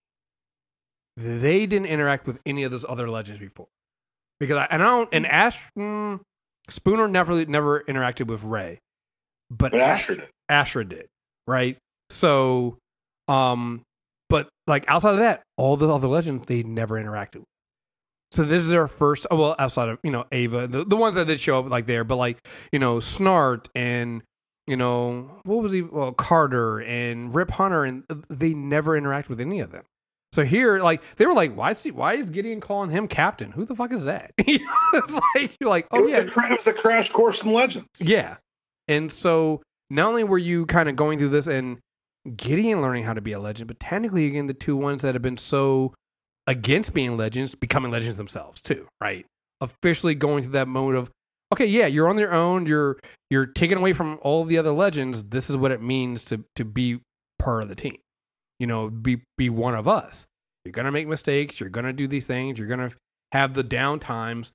they 1.15 1.65
didn't 1.65 1.87
interact 1.87 2.27
with 2.27 2.39
any 2.45 2.63
of 2.63 2.71
those 2.71 2.85
other 2.87 3.09
legends 3.09 3.39
before 3.39 3.67
because 4.39 4.57
I 4.57 4.67
and 4.69 4.81
I 4.81 4.85
don't 4.85 5.09
and 5.11 5.25
Ash 5.25 5.59
mm, 5.77 6.19
Spooner 6.69 7.07
never 7.07 7.45
never 7.45 7.83
interacted 7.83 8.27
with 8.27 8.43
Ray, 8.43 8.79
but, 9.49 9.71
But 9.71 9.81
Ash- 9.81 10.01
Astra 10.01 10.15
did. 10.15 10.29
Astra 10.49 10.85
did, 10.85 11.07
right? 11.47 11.77
So, 12.09 12.77
um, 13.27 13.81
but 14.29 14.49
like 14.67 14.85
outside 14.87 15.13
of 15.13 15.19
that, 15.19 15.43
all 15.57 15.75
the 15.77 15.89
other 15.89 16.07
legends 16.07 16.45
they 16.45 16.63
never 16.63 16.95
interacted 16.95 17.37
with. 17.37 17.45
So 18.31 18.43
this 18.43 18.61
is 18.61 18.67
their 18.69 18.87
first. 18.87 19.25
oh, 19.31 19.37
Well, 19.37 19.55
outside 19.57 19.89
of 19.89 19.99
you 20.03 20.11
know 20.11 20.25
Ava, 20.31 20.67
the, 20.67 20.83
the 20.83 20.97
ones 20.97 21.15
that 21.15 21.27
did 21.27 21.39
show 21.39 21.59
up 21.59 21.69
like 21.69 21.85
there, 21.85 22.03
but 22.03 22.17
like 22.17 22.37
you 22.71 22.79
know 22.79 22.97
Snart 22.97 23.67
and 23.73 24.21
you 24.67 24.75
know 24.77 25.39
what 25.43 25.63
was 25.63 25.71
he? 25.71 25.81
Well, 25.81 26.11
Carter 26.11 26.79
and 26.81 27.33
Rip 27.33 27.51
Hunter, 27.51 27.83
and 27.85 28.03
they 28.29 28.53
never 28.53 28.95
interact 28.97 29.29
with 29.29 29.39
any 29.39 29.59
of 29.61 29.71
them. 29.71 29.83
So 30.33 30.43
here, 30.43 30.79
like 30.79 31.01
they 31.15 31.25
were 31.25 31.33
like, 31.33 31.55
why 31.55 31.71
is 31.71 31.81
he? 31.81 31.91
Why 31.91 32.13
is 32.15 32.29
Gideon 32.29 32.59
calling 32.59 32.89
him 32.89 33.07
captain? 33.07 33.51
Who 33.53 33.65
the 33.65 33.75
fuck 33.75 33.91
is 33.91 34.05
that? 34.05 34.31
It's 34.93 35.13
like 35.35 35.55
you're 35.59 35.69
like, 35.69 35.87
oh, 35.91 35.97
It 35.97 35.99
oh 36.01 36.03
was, 36.03 36.13
yeah, 36.13 36.19
a, 36.19 36.27
cra- 36.29 36.51
it 36.51 36.55
was 36.55 36.67
a 36.67 36.73
crash 36.73 37.09
course 37.09 37.43
in 37.43 37.51
legends. 37.51 37.87
yeah. 37.99 38.37
And 38.87 39.11
so 39.11 39.61
not 39.89 40.07
only 40.09 40.23
were 40.23 40.37
you 40.37 40.65
kind 40.65 40.87
of 40.89 40.95
going 40.95 41.17
through 41.19 41.29
this 41.29 41.47
and 41.47 41.77
Gideon 42.37 42.81
learning 42.81 43.03
how 43.03 43.13
to 43.13 43.21
be 43.21 43.31
a 43.33 43.39
legend, 43.39 43.67
but 43.67 43.79
technically 43.79 44.27
again 44.27 44.47
the 44.47 44.53
two 44.53 44.75
ones 44.77 45.01
that 45.01 45.15
have 45.15 45.21
been 45.21 45.37
so 45.37 45.93
against 46.45 46.93
being 46.93 47.17
legends 47.17 47.55
becoming 47.55 47.91
legends 47.91 48.17
themselves 48.17 48.61
too, 48.61 48.87
right? 49.01 49.25
Officially 49.59 50.15
going 50.15 50.43
through 50.43 50.53
that 50.53 50.67
mode 50.67 50.95
of 50.95 51.09
okay, 51.53 51.65
yeah, 51.65 51.87
you're 51.87 52.09
on 52.09 52.17
your 52.17 52.33
own, 52.33 52.65
you're 52.65 52.97
you're 53.29 53.45
taken 53.45 53.77
away 53.77 53.93
from 53.93 54.19
all 54.21 54.43
the 54.43 54.57
other 54.57 54.71
legends. 54.71 55.25
This 55.25 55.49
is 55.49 55.57
what 55.57 55.71
it 55.71 55.81
means 55.81 56.23
to 56.25 56.43
to 56.55 56.65
be 56.65 56.99
part 57.39 57.63
of 57.63 57.69
the 57.69 57.75
team. 57.75 57.97
You 58.59 58.67
know, 58.67 58.89
be 58.89 59.21
be 59.37 59.49
one 59.49 59.75
of 59.75 59.87
us. 59.87 60.25
You're 60.65 60.73
gonna 60.73 60.91
make 60.91 61.07
mistakes, 61.07 61.59
you're 61.59 61.69
gonna 61.69 61.93
do 61.93 62.07
these 62.07 62.25
things, 62.25 62.59
you're 62.59 62.67
gonna 62.67 62.91
have 63.31 63.53
the 63.53 63.63
down 63.63 63.99
times, 63.99 64.51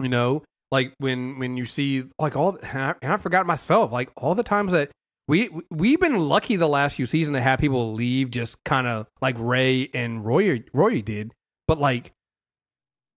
you 0.00 0.08
know, 0.08 0.42
like 0.70 0.94
when 0.98 1.38
when 1.38 1.56
you 1.56 1.66
see 1.66 2.04
like 2.18 2.36
all 2.36 2.56
and 2.62 2.82
I, 2.82 2.94
and 3.02 3.12
I 3.12 3.16
forgot 3.16 3.46
myself 3.46 3.92
like 3.92 4.10
all 4.16 4.34
the 4.34 4.42
times 4.42 4.72
that 4.72 4.90
we 5.28 5.48
we've 5.70 6.00
been 6.00 6.18
lucky 6.18 6.56
the 6.56 6.68
last 6.68 6.96
few 6.96 7.06
seasons 7.06 7.36
to 7.36 7.40
have 7.40 7.60
people 7.60 7.92
leave 7.92 8.30
just 8.30 8.56
kind 8.64 8.86
of 8.86 9.06
like 9.20 9.36
Ray 9.38 9.88
and 9.94 10.24
Roy 10.24 10.64
Roy 10.72 11.02
did, 11.02 11.32
but 11.68 11.78
like 11.78 12.12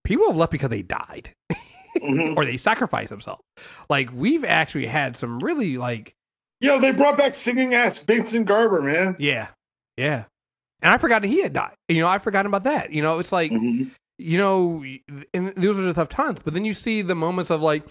people 0.04 0.28
have 0.28 0.36
left 0.36 0.52
because 0.52 0.70
they 0.70 0.82
died 0.82 1.34
Mhm. 1.98 2.36
or 2.38 2.46
they 2.46 2.58
sacrificed 2.58 3.10
themselves. 3.10 3.42
Like 3.90 4.10
we've 4.14 4.44
actually 4.44 4.88
had 4.88 5.16
some 5.16 5.40
really 5.40 5.78
like 5.78 6.14
Yo, 6.62 6.80
they 6.80 6.92
brought 6.92 7.18
back 7.18 7.34
singing 7.36 7.74
ass 7.74 7.98
Vincent 8.00 8.46
Garber, 8.46 8.82
man. 8.82 9.16
yeah 9.20 9.50
yeah, 9.98 10.24
and 10.82 10.92
I 10.94 10.98
forgot 10.98 11.22
that 11.22 11.28
he 11.28 11.42
had 11.44 11.54
died. 11.54 11.76
You 11.88 12.00
know 12.02 12.08
I 12.08 12.18
forgot 12.18 12.46
about 12.46 12.64
that. 12.64 12.92
You 12.92 13.02
know 13.02 13.20
it's 13.20 13.32
like 13.32 13.52
Mhm. 13.52 13.92
you 14.18 14.38
know, 14.38 14.84
and 15.34 15.54
those 15.56 15.78
are 15.80 15.84
the 15.84 15.94
tough 15.94 16.10
times. 16.10 16.40
But 16.44 16.54
then 16.54 16.66
you 16.66 16.74
see 16.74 17.02
the 17.02 17.16
moments 17.16 17.50
of 17.52 17.62
like 17.62 17.84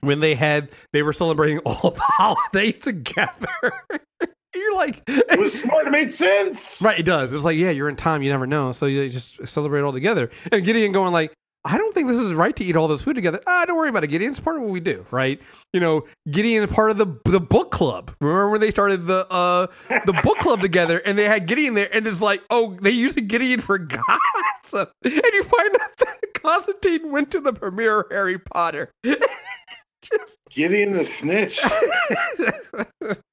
when 0.00 0.20
they 0.20 0.34
had 0.34 0.70
they 0.92 1.02
were 1.02 1.12
celebrating 1.12 1.58
all 1.66 1.90
the 1.90 2.00
holidays 2.02 2.78
together. 2.78 3.72
You're 4.56 4.74
like, 4.74 5.02
It 5.06 5.38
was 5.38 5.58
smart. 5.60 5.86
It 5.86 5.90
made 5.90 6.10
sense. 6.10 6.80
right? 6.82 6.98
It 6.98 7.04
does. 7.04 7.32
It's 7.32 7.44
like, 7.44 7.56
yeah, 7.56 7.70
you're 7.70 7.88
in 7.88 7.96
time. 7.96 8.22
You 8.22 8.30
never 8.30 8.46
know, 8.46 8.72
so 8.72 8.86
you 8.86 9.08
just 9.08 9.46
celebrate 9.46 9.82
all 9.82 9.92
together. 9.92 10.30
And 10.50 10.64
Gideon 10.64 10.92
going 10.92 11.12
like. 11.12 11.32
I 11.68 11.78
don't 11.78 11.92
think 11.92 12.06
this 12.06 12.20
is 12.20 12.32
right 12.32 12.54
to 12.54 12.64
eat 12.64 12.76
all 12.76 12.86
this 12.86 13.02
food 13.02 13.16
together. 13.16 13.40
Ah, 13.44 13.64
don't 13.66 13.76
worry 13.76 13.88
about 13.88 14.04
it, 14.04 14.06
Gideon. 14.06 14.30
It's 14.30 14.38
part 14.38 14.54
of 14.54 14.62
what 14.62 14.70
we 14.70 14.78
do, 14.78 15.04
right? 15.10 15.40
You 15.72 15.80
know, 15.80 16.04
Gideon 16.30 16.62
is 16.62 16.70
part 16.70 16.92
of 16.92 16.96
the 16.96 17.06
the 17.24 17.40
book 17.40 17.72
club. 17.72 18.14
Remember 18.20 18.50
when 18.50 18.60
they 18.60 18.70
started 18.70 19.06
the 19.08 19.26
uh 19.32 19.66
the 20.04 20.12
book 20.22 20.38
club 20.38 20.60
together 20.60 20.98
and 20.98 21.18
they 21.18 21.24
had 21.24 21.48
Gideon 21.48 21.74
there 21.74 21.88
and 21.92 22.06
it's 22.06 22.20
like, 22.20 22.40
oh, 22.50 22.76
they 22.80 22.92
used 22.92 23.16
Gideon 23.26 23.58
for 23.58 23.78
gossip. 23.78 24.92
And 25.02 25.12
you 25.12 25.42
find 25.42 25.70
out 25.82 25.90
that 25.98 26.18
Constantine 26.34 27.10
went 27.10 27.32
to 27.32 27.40
the 27.40 27.52
premiere 27.52 28.02
of 28.02 28.06
Harry 28.12 28.38
Potter. 28.38 28.92
Just- 29.04 30.36
Gideon 30.50 30.92
the 30.92 31.04
snitch. 31.04 31.60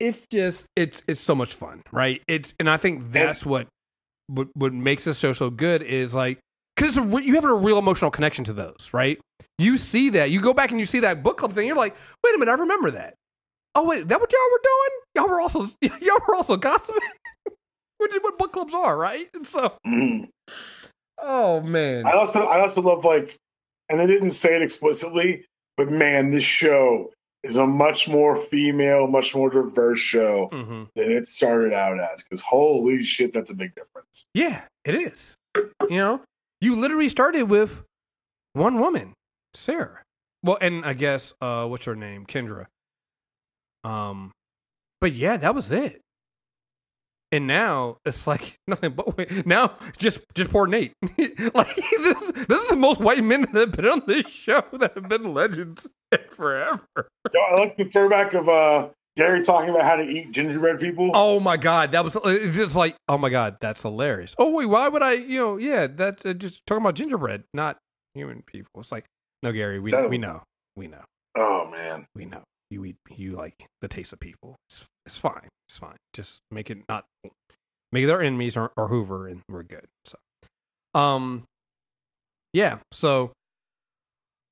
it's 0.00 0.26
just 0.32 0.66
it's 0.74 1.02
it's 1.06 1.20
so 1.20 1.34
much 1.34 1.54
fun, 1.54 1.82
right? 1.92 2.22
It's 2.26 2.54
and 2.58 2.68
I 2.68 2.78
think 2.78 3.02
oh. 3.02 3.08
that's 3.10 3.44
what 3.44 3.68
what 4.26 4.48
what 4.54 4.72
makes 4.72 5.04
this 5.04 5.18
show 5.18 5.32
so 5.32 5.50
good 5.50 5.82
is 5.82 6.14
like 6.14 6.38
because 6.74 6.96
it's 6.96 7.24
you 7.24 7.34
have 7.34 7.44
a 7.44 7.54
real 7.54 7.78
emotional 7.78 8.10
connection 8.10 8.44
to 8.44 8.52
those, 8.52 8.90
right? 8.92 9.20
You 9.58 9.76
see 9.76 10.10
that 10.10 10.30
you 10.30 10.40
go 10.40 10.54
back 10.54 10.70
and 10.70 10.80
you 10.80 10.86
see 10.86 11.00
that 11.00 11.22
book 11.22 11.36
club 11.36 11.52
thing. 11.52 11.66
You're 11.66 11.76
like, 11.76 11.94
wait 12.24 12.34
a 12.34 12.38
minute, 12.38 12.50
I 12.50 12.54
remember 12.54 12.90
that. 12.92 13.14
Oh 13.74 13.86
wait, 13.86 14.08
that 14.08 14.18
what 14.18 14.32
y'all 14.32 14.40
were 14.50 14.60
doing? 14.62 15.00
Y'all 15.14 15.28
were 15.28 15.40
also 15.40 15.60
y'all 16.00 16.20
were 16.26 16.34
also 16.34 16.56
gossiping, 16.56 17.02
which 17.98 18.14
is 18.14 18.22
what 18.22 18.38
book 18.38 18.52
clubs 18.52 18.74
are, 18.74 18.96
right? 18.96 19.28
And 19.34 19.46
so, 19.46 19.74
oh 21.22 21.60
man, 21.60 22.06
I 22.06 22.12
also 22.12 22.40
I 22.40 22.60
also 22.60 22.80
love 22.80 23.04
like, 23.04 23.36
and 23.88 24.00
they 24.00 24.06
didn't 24.06 24.30
say 24.32 24.56
it 24.56 24.62
explicitly, 24.62 25.44
but 25.76 25.90
man, 25.90 26.30
this 26.30 26.44
show 26.44 27.10
is 27.42 27.56
a 27.56 27.66
much 27.66 28.08
more 28.08 28.36
female, 28.36 29.06
much 29.06 29.34
more 29.34 29.50
diverse 29.50 29.98
show 29.98 30.48
hmm 30.52 30.84
than 30.94 31.10
it 31.10 31.26
started 31.26 31.72
out 31.72 31.98
as. 32.00 32.22
Because 32.22 32.40
holy 32.42 33.02
shit, 33.04 33.32
that's 33.32 33.50
a 33.50 33.54
big 33.54 33.74
difference. 33.74 34.24
yeah, 34.34 34.64
it 34.84 34.94
is. 34.94 35.34
You 35.56 35.96
know, 35.96 36.22
you 36.60 36.76
literally 36.76 37.08
started 37.08 37.44
with 37.44 37.82
one 38.52 38.78
woman, 38.78 39.14
Sarah. 39.54 40.02
Well, 40.42 40.58
and 40.60 40.84
I 40.84 40.92
guess 40.94 41.34
uh, 41.40 41.66
what's 41.66 41.84
her 41.86 41.96
name, 41.96 42.26
Kendra. 42.26 42.66
Um, 43.84 44.32
but 45.00 45.12
yeah, 45.12 45.36
that 45.36 45.54
was 45.54 45.70
it. 45.72 46.00
And 47.32 47.46
now 47.46 47.98
it's 48.04 48.26
like 48.26 48.56
nothing 48.66 48.92
but 48.92 49.16
wait, 49.16 49.46
now 49.46 49.74
just 49.98 50.20
just 50.34 50.50
poor 50.50 50.66
Nate. 50.66 50.92
like 51.54 51.76
this, 51.76 52.32
this 52.48 52.62
is 52.62 52.68
the 52.70 52.76
most 52.76 53.00
white 53.00 53.22
men 53.22 53.42
that 53.42 53.54
have 53.54 53.72
been 53.72 53.86
on 53.86 54.02
this 54.06 54.28
show 54.28 54.62
that 54.72 54.94
have 54.94 55.08
been 55.08 55.32
legends 55.32 55.86
forever. 56.30 56.84
I 56.96 57.54
like 57.54 57.76
the 57.76 57.84
throwback 57.84 58.34
of 58.34 58.48
uh, 58.48 58.88
Gary 59.16 59.44
talking 59.44 59.70
about 59.70 59.84
how 59.84 59.96
to 59.96 60.02
eat 60.02 60.32
gingerbread 60.32 60.80
people. 60.80 61.10
Oh 61.14 61.38
my 61.38 61.56
god, 61.56 61.92
that 61.92 62.02
was 62.02 62.16
it's 62.24 62.56
just 62.56 62.74
like 62.74 62.96
oh 63.08 63.16
my 63.18 63.28
god, 63.30 63.58
that's 63.60 63.82
hilarious. 63.82 64.34
Oh 64.38 64.50
wait, 64.50 64.66
why 64.66 64.88
would 64.88 65.02
I? 65.02 65.12
You 65.12 65.38
know, 65.38 65.56
yeah, 65.56 65.86
that's 65.86 66.26
uh, 66.26 66.32
just 66.32 66.66
talking 66.66 66.82
about 66.82 66.94
gingerbread, 66.96 67.44
not 67.54 67.78
human 68.14 68.42
people. 68.42 68.80
It's 68.80 68.90
like 68.90 69.04
no, 69.42 69.52
Gary, 69.52 69.78
we 69.78 69.92
That- 69.92 70.10
we 70.10 70.18
know, 70.18 70.42
we 70.76 70.88
know, 70.88 71.02
Oh, 71.36 71.66
man. 71.70 72.06
we 72.14 72.24
know. 72.26 72.42
You 72.70 72.84
eat, 72.84 72.96
you 73.08 73.32
like 73.32 73.66
the 73.80 73.88
taste 73.88 74.12
of 74.12 74.20
people. 74.20 74.56
It's 74.68 74.86
it's 75.04 75.16
fine, 75.16 75.48
it's 75.68 75.78
fine. 75.78 75.96
Just 76.12 76.40
make 76.50 76.70
it 76.70 76.78
not 76.88 77.04
make 77.92 78.08
our 78.08 78.20
enemies 78.22 78.56
or, 78.56 78.72
or 78.76 78.88
Hoover, 78.88 79.26
and 79.26 79.42
we're 79.48 79.64
good. 79.64 79.86
So, 80.04 80.18
Um, 80.94 81.44
yeah. 82.52 82.78
So, 82.92 83.32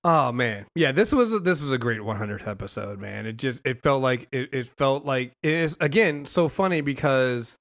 oh 0.04 0.32
man, 0.32 0.66
yeah. 0.74 0.92
This 0.92 1.12
was 1.12 1.42
this 1.42 1.62
was 1.62 1.72
a 1.72 1.78
great 1.78 2.00
100th 2.00 2.48
episode, 2.48 2.98
man. 3.00 3.26
It 3.26 3.36
just 3.36 3.64
it 3.64 3.82
felt 3.82 4.02
like 4.02 4.28
it, 4.32 4.48
it 4.52 4.70
felt 4.76 5.04
like 5.04 5.32
it 5.42 5.52
is 5.52 5.76
again 5.80 6.26
so 6.26 6.48
funny 6.48 6.80
because 6.80 7.54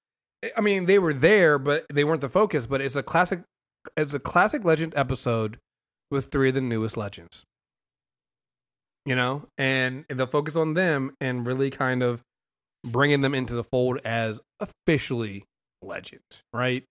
I 0.55 0.61
mean 0.61 0.85
they 0.85 0.99
were 0.99 1.13
there, 1.13 1.59
but 1.59 1.85
they 1.91 2.03
weren't 2.03 2.21
the 2.21 2.29
focus. 2.29 2.65
But 2.65 2.81
it's 2.81 2.95
a 2.95 3.03
classic. 3.03 3.41
It's 3.95 4.13
a 4.13 4.19
classic 4.19 4.65
legend 4.65 4.93
episode 4.95 5.59
with 6.11 6.25
three 6.25 6.49
of 6.49 6.55
the 6.55 6.61
newest 6.61 6.97
legends. 6.97 7.43
You 9.07 9.15
know, 9.15 9.47
and 9.57 10.03
the 10.09 10.27
focus 10.27 10.57
on 10.57 10.73
them 10.73 11.15
and 11.21 11.47
really 11.47 11.69
kind 11.69 12.03
of 12.03 12.21
bringing 12.85 13.21
them 13.21 13.33
into 13.33 13.53
the 13.53 13.63
fold 13.63 13.99
as 14.03 14.41
officially 14.59 15.45
legends, 15.81 16.43
right? 16.53 16.83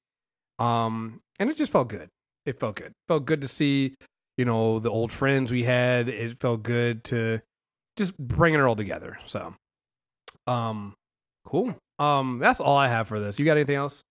Um, 0.59 1.21
and 1.39 1.51
it 1.51 1.57
just 1.57 1.71
felt 1.73 1.89
good. 1.89 2.09
It 2.47 2.59
felt 2.59 2.77
good. 2.77 2.93
felt 3.09 3.27
good 3.27 3.41
to 3.43 3.49
see, 3.49 3.97
you 4.39 4.45
know, 4.45 4.79
the 4.79 4.91
old 4.91 5.13
friends 5.13 5.53
we 5.53 5.65
had. 5.65 6.09
It 6.09 6.39
felt 6.41 6.63
good 6.63 7.05
to 7.05 7.43
just 7.97 8.17
bringing 8.17 8.61
it 8.61 8.63
all 8.63 8.77
together. 8.77 9.19
So, 9.27 9.55
um, 10.47 10.95
cool. 11.45 11.75
Um, 11.99 12.39
that's 12.39 12.61
all 12.61 12.77
I 12.77 12.89
have 12.89 13.09
for 13.09 13.21
this. 13.21 13.39
You 13.39 13.45
got 13.45 13.57
anything 13.57 13.77
else? 13.77 14.03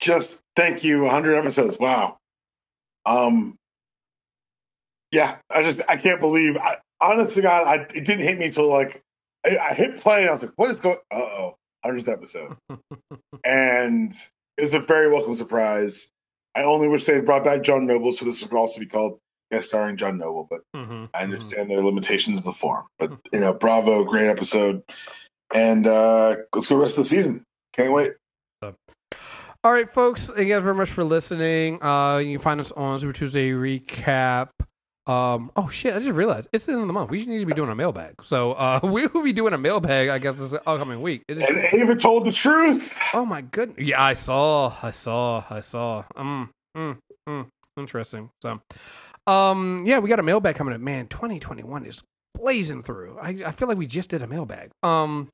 Just 0.00 0.40
thank 0.56 0.84
you. 0.84 1.02
100 1.02 1.34
episodes. 1.34 1.78
Wow. 1.78 2.18
Um, 3.06 3.56
yeah, 5.14 5.36
I 5.48 5.62
just 5.62 5.80
I 5.88 5.96
can't 5.96 6.20
believe. 6.20 6.56
I, 6.56 6.78
honest 7.00 7.36
to 7.36 7.42
God, 7.42 7.68
I, 7.68 7.74
it 7.94 8.04
didn't 8.04 8.24
hit 8.24 8.36
me 8.36 8.50
till 8.50 8.68
like 8.68 9.00
I, 9.46 9.56
I 9.58 9.74
hit 9.74 10.00
play 10.00 10.22
and 10.22 10.28
I 10.28 10.32
was 10.32 10.42
like, 10.42 10.52
"What 10.56 10.70
is 10.70 10.80
going?" 10.80 10.98
Uh 11.12 11.18
oh, 11.18 11.56
hundredth 11.84 12.08
episode, 12.08 12.56
and 13.44 14.12
it 14.58 14.62
was 14.62 14.74
a 14.74 14.80
very 14.80 15.08
welcome 15.08 15.34
surprise. 15.34 16.10
I 16.56 16.64
only 16.64 16.88
wish 16.88 17.04
they 17.04 17.14
had 17.14 17.26
brought 17.26 17.44
back 17.44 17.62
John 17.62 17.86
Noble, 17.86 18.12
so 18.12 18.24
this 18.24 18.42
would 18.42 18.52
also 18.52 18.80
be 18.80 18.86
called 18.86 19.18
guest 19.52 19.68
starring 19.68 19.96
John 19.96 20.18
Noble. 20.18 20.48
But 20.50 20.62
mm-hmm, 20.74 21.04
I 21.14 21.22
understand 21.22 21.70
their 21.70 21.82
limitations 21.82 22.38
of 22.38 22.44
the 22.44 22.52
form. 22.52 22.84
But 22.98 23.12
you 23.32 23.38
know, 23.38 23.52
bravo, 23.52 24.02
great 24.02 24.26
episode, 24.26 24.82
and 25.54 25.86
uh 25.86 26.36
let's 26.52 26.66
go 26.66 26.76
rest 26.76 26.98
of 26.98 27.04
the 27.04 27.08
season. 27.08 27.44
Can't 27.72 27.92
wait. 27.92 28.14
All 28.62 29.72
right, 29.72 29.90
folks. 29.90 30.26
Thank 30.26 30.48
you 30.48 30.54
guys 30.54 30.62
very 30.62 30.74
much 30.74 30.90
for 30.90 31.04
listening. 31.04 31.82
Uh, 31.82 32.18
you 32.18 32.36
can 32.36 32.42
find 32.42 32.60
us 32.60 32.70
on 32.72 32.98
Super 32.98 33.14
Tuesday 33.14 33.50
Recap. 33.52 34.50
Um, 35.06 35.50
oh 35.54 35.68
shit! 35.68 35.94
I 35.94 35.98
just 35.98 36.12
realized 36.12 36.48
it's 36.52 36.64
the 36.66 36.72
end 36.72 36.80
of 36.80 36.86
the 36.86 36.92
month. 36.94 37.10
We 37.10 37.18
just 37.18 37.28
need 37.28 37.40
to 37.40 37.46
be 37.46 37.52
doing 37.52 37.68
a 37.70 37.74
mailbag. 37.74 38.22
So 38.24 38.52
uh, 38.52 38.80
we 38.84 39.06
will 39.08 39.22
be 39.22 39.32
doing 39.34 39.52
a 39.52 39.58
mailbag. 39.58 40.08
I 40.08 40.18
guess 40.18 40.34
this 40.36 40.54
upcoming 40.54 41.02
week. 41.02 41.22
It 41.28 41.38
is- 41.38 41.48
and 41.48 41.58
Ava 41.80 41.94
told 41.96 42.24
the 42.24 42.32
truth. 42.32 42.98
Oh 43.12 43.26
my 43.26 43.42
goodness! 43.42 43.78
Yeah, 43.86 44.02
I 44.02 44.14
saw. 44.14 44.74
I 44.82 44.90
saw. 44.92 45.44
I 45.50 45.60
saw. 45.60 46.04
Um. 46.16 46.50
Mm, 46.76 46.96
mm, 47.28 47.46
interesting. 47.76 48.30
So, 48.42 48.60
um, 49.26 49.82
yeah, 49.86 49.98
we 49.98 50.08
got 50.08 50.18
a 50.20 50.22
mailbag 50.24 50.56
coming 50.56 50.74
up. 50.74 50.80
Man, 50.80 51.06
2021 51.08 51.84
is 51.86 52.02
blazing 52.34 52.82
through. 52.82 53.18
I 53.20 53.42
I 53.46 53.52
feel 53.52 53.68
like 53.68 53.76
we 53.78 53.86
just 53.86 54.08
did 54.10 54.22
a 54.22 54.26
mailbag. 54.26 54.70
Um. 54.82 55.28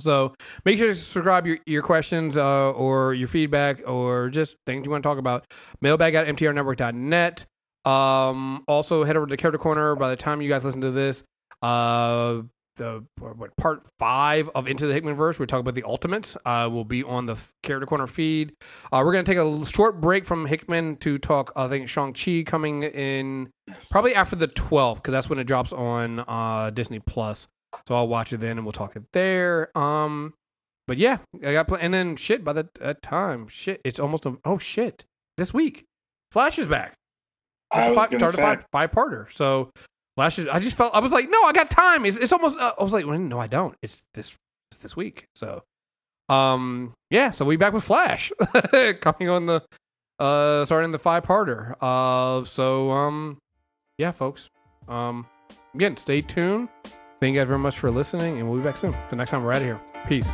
So 0.00 0.34
make 0.66 0.76
sure 0.76 0.88
to 0.88 0.94
subscribe 0.94 1.46
your, 1.46 1.58
your 1.64 1.82
questions 1.82 2.36
uh, 2.36 2.70
or 2.72 3.14
your 3.14 3.28
feedback 3.28 3.80
or 3.88 4.28
just 4.28 4.56
things 4.66 4.84
you 4.84 4.90
want 4.90 5.02
to 5.02 5.08
talk 5.08 5.16
about. 5.16 5.46
Mailbag 5.80 6.14
at 6.14 6.26
mtrnetwork.net. 6.26 7.46
Um, 7.86 8.64
also 8.66 9.04
head 9.04 9.16
over 9.16 9.26
to 9.26 9.36
Character 9.36 9.58
Corner. 9.58 9.94
By 9.94 10.10
the 10.10 10.16
time 10.16 10.40
you 10.42 10.48
guys 10.48 10.64
listen 10.64 10.80
to 10.80 10.90
this, 10.90 11.22
uh, 11.62 12.42
the 12.76 13.04
what 13.18 13.56
part 13.56 13.86
five 13.98 14.50
of 14.54 14.66
Into 14.66 14.86
the 14.86 14.92
Hickmanverse, 14.92 15.38
we 15.38 15.46
talk 15.46 15.60
about 15.60 15.74
the 15.74 15.84
Ultimates. 15.84 16.36
Uh, 16.44 16.68
will 16.70 16.84
be 16.84 17.02
on 17.02 17.26
the 17.26 17.36
Character 17.62 17.86
Corner 17.86 18.06
feed. 18.06 18.52
Uh, 18.92 19.02
we're 19.04 19.12
gonna 19.12 19.24
take 19.24 19.38
a 19.38 19.66
short 19.66 20.00
break 20.00 20.24
from 20.24 20.46
Hickman 20.46 20.96
to 20.96 21.18
talk. 21.18 21.52
I 21.56 21.68
think 21.68 21.88
Shang 21.88 22.12
Chi 22.12 22.42
coming 22.44 22.82
in 22.82 23.50
yes. 23.66 23.88
probably 23.88 24.14
after 24.14 24.36
the 24.36 24.48
12th 24.48 24.96
because 24.96 25.12
that's 25.12 25.30
when 25.30 25.38
it 25.38 25.44
drops 25.44 25.72
on 25.72 26.20
uh 26.20 26.70
Disney 26.70 26.98
Plus. 26.98 27.48
So 27.86 27.94
I'll 27.94 28.08
watch 28.08 28.32
it 28.32 28.40
then 28.40 28.58
and 28.58 28.64
we'll 28.64 28.72
talk 28.72 28.96
it 28.96 29.04
there. 29.12 29.76
Um, 29.76 30.34
but 30.86 30.98
yeah, 30.98 31.18
I 31.44 31.52
got 31.52 31.68
pl- 31.68 31.78
and 31.80 31.92
then 31.92 32.16
shit 32.16 32.44
by 32.44 32.52
that, 32.54 32.74
that 32.74 33.02
time, 33.02 33.48
shit, 33.48 33.80
it's 33.84 33.98
almost 33.98 34.24
a, 34.24 34.38
oh 34.44 34.58
shit, 34.58 35.04
this 35.36 35.52
week, 35.52 35.84
Flash 36.30 36.58
is 36.58 36.68
back. 36.68 36.94
I 37.70 37.94
five, 37.94 38.08
started 38.08 38.36
five, 38.36 38.66
five 38.72 38.90
parter. 38.90 39.32
So 39.32 39.70
last 40.16 40.38
year, 40.38 40.48
I 40.50 40.58
just 40.58 40.76
felt 40.76 40.94
I 40.94 41.00
was 41.00 41.12
like, 41.12 41.28
no, 41.28 41.42
I 41.44 41.52
got 41.52 41.70
time. 41.70 42.04
It's, 42.04 42.16
it's 42.16 42.32
almost. 42.32 42.58
Uh, 42.58 42.72
I 42.78 42.82
was 42.82 42.92
like, 42.92 43.06
well, 43.06 43.18
no, 43.18 43.38
I 43.38 43.46
don't. 43.46 43.74
It's 43.82 44.04
this 44.14 44.36
it's 44.70 44.80
this 44.80 44.96
week. 44.96 45.26
So, 45.34 45.62
um, 46.28 46.94
yeah. 47.10 47.30
So 47.30 47.44
we 47.44 47.56
back 47.56 47.72
with 47.72 47.84
Flash 47.84 48.32
coming 49.00 49.28
on 49.28 49.46
the 49.46 49.62
uh 50.18 50.64
starting 50.64 50.92
the 50.92 50.98
five 50.98 51.24
parter. 51.24 51.74
Uh, 51.80 52.44
so 52.44 52.90
um, 52.90 53.38
yeah, 53.98 54.12
folks. 54.12 54.48
Um, 54.88 55.26
again, 55.74 55.96
stay 55.96 56.20
tuned. 56.20 56.68
Thank 57.20 57.34
you 57.34 57.40
guys 57.40 57.48
very 57.48 57.58
much 57.58 57.78
for 57.78 57.90
listening, 57.90 58.38
and 58.38 58.48
we'll 58.48 58.58
be 58.58 58.64
back 58.64 58.76
soon. 58.76 58.94
The 59.10 59.16
next 59.16 59.30
time 59.30 59.42
we're 59.42 59.52
out 59.52 59.58
of 59.58 59.62
here. 59.62 59.80
Peace. 60.06 60.30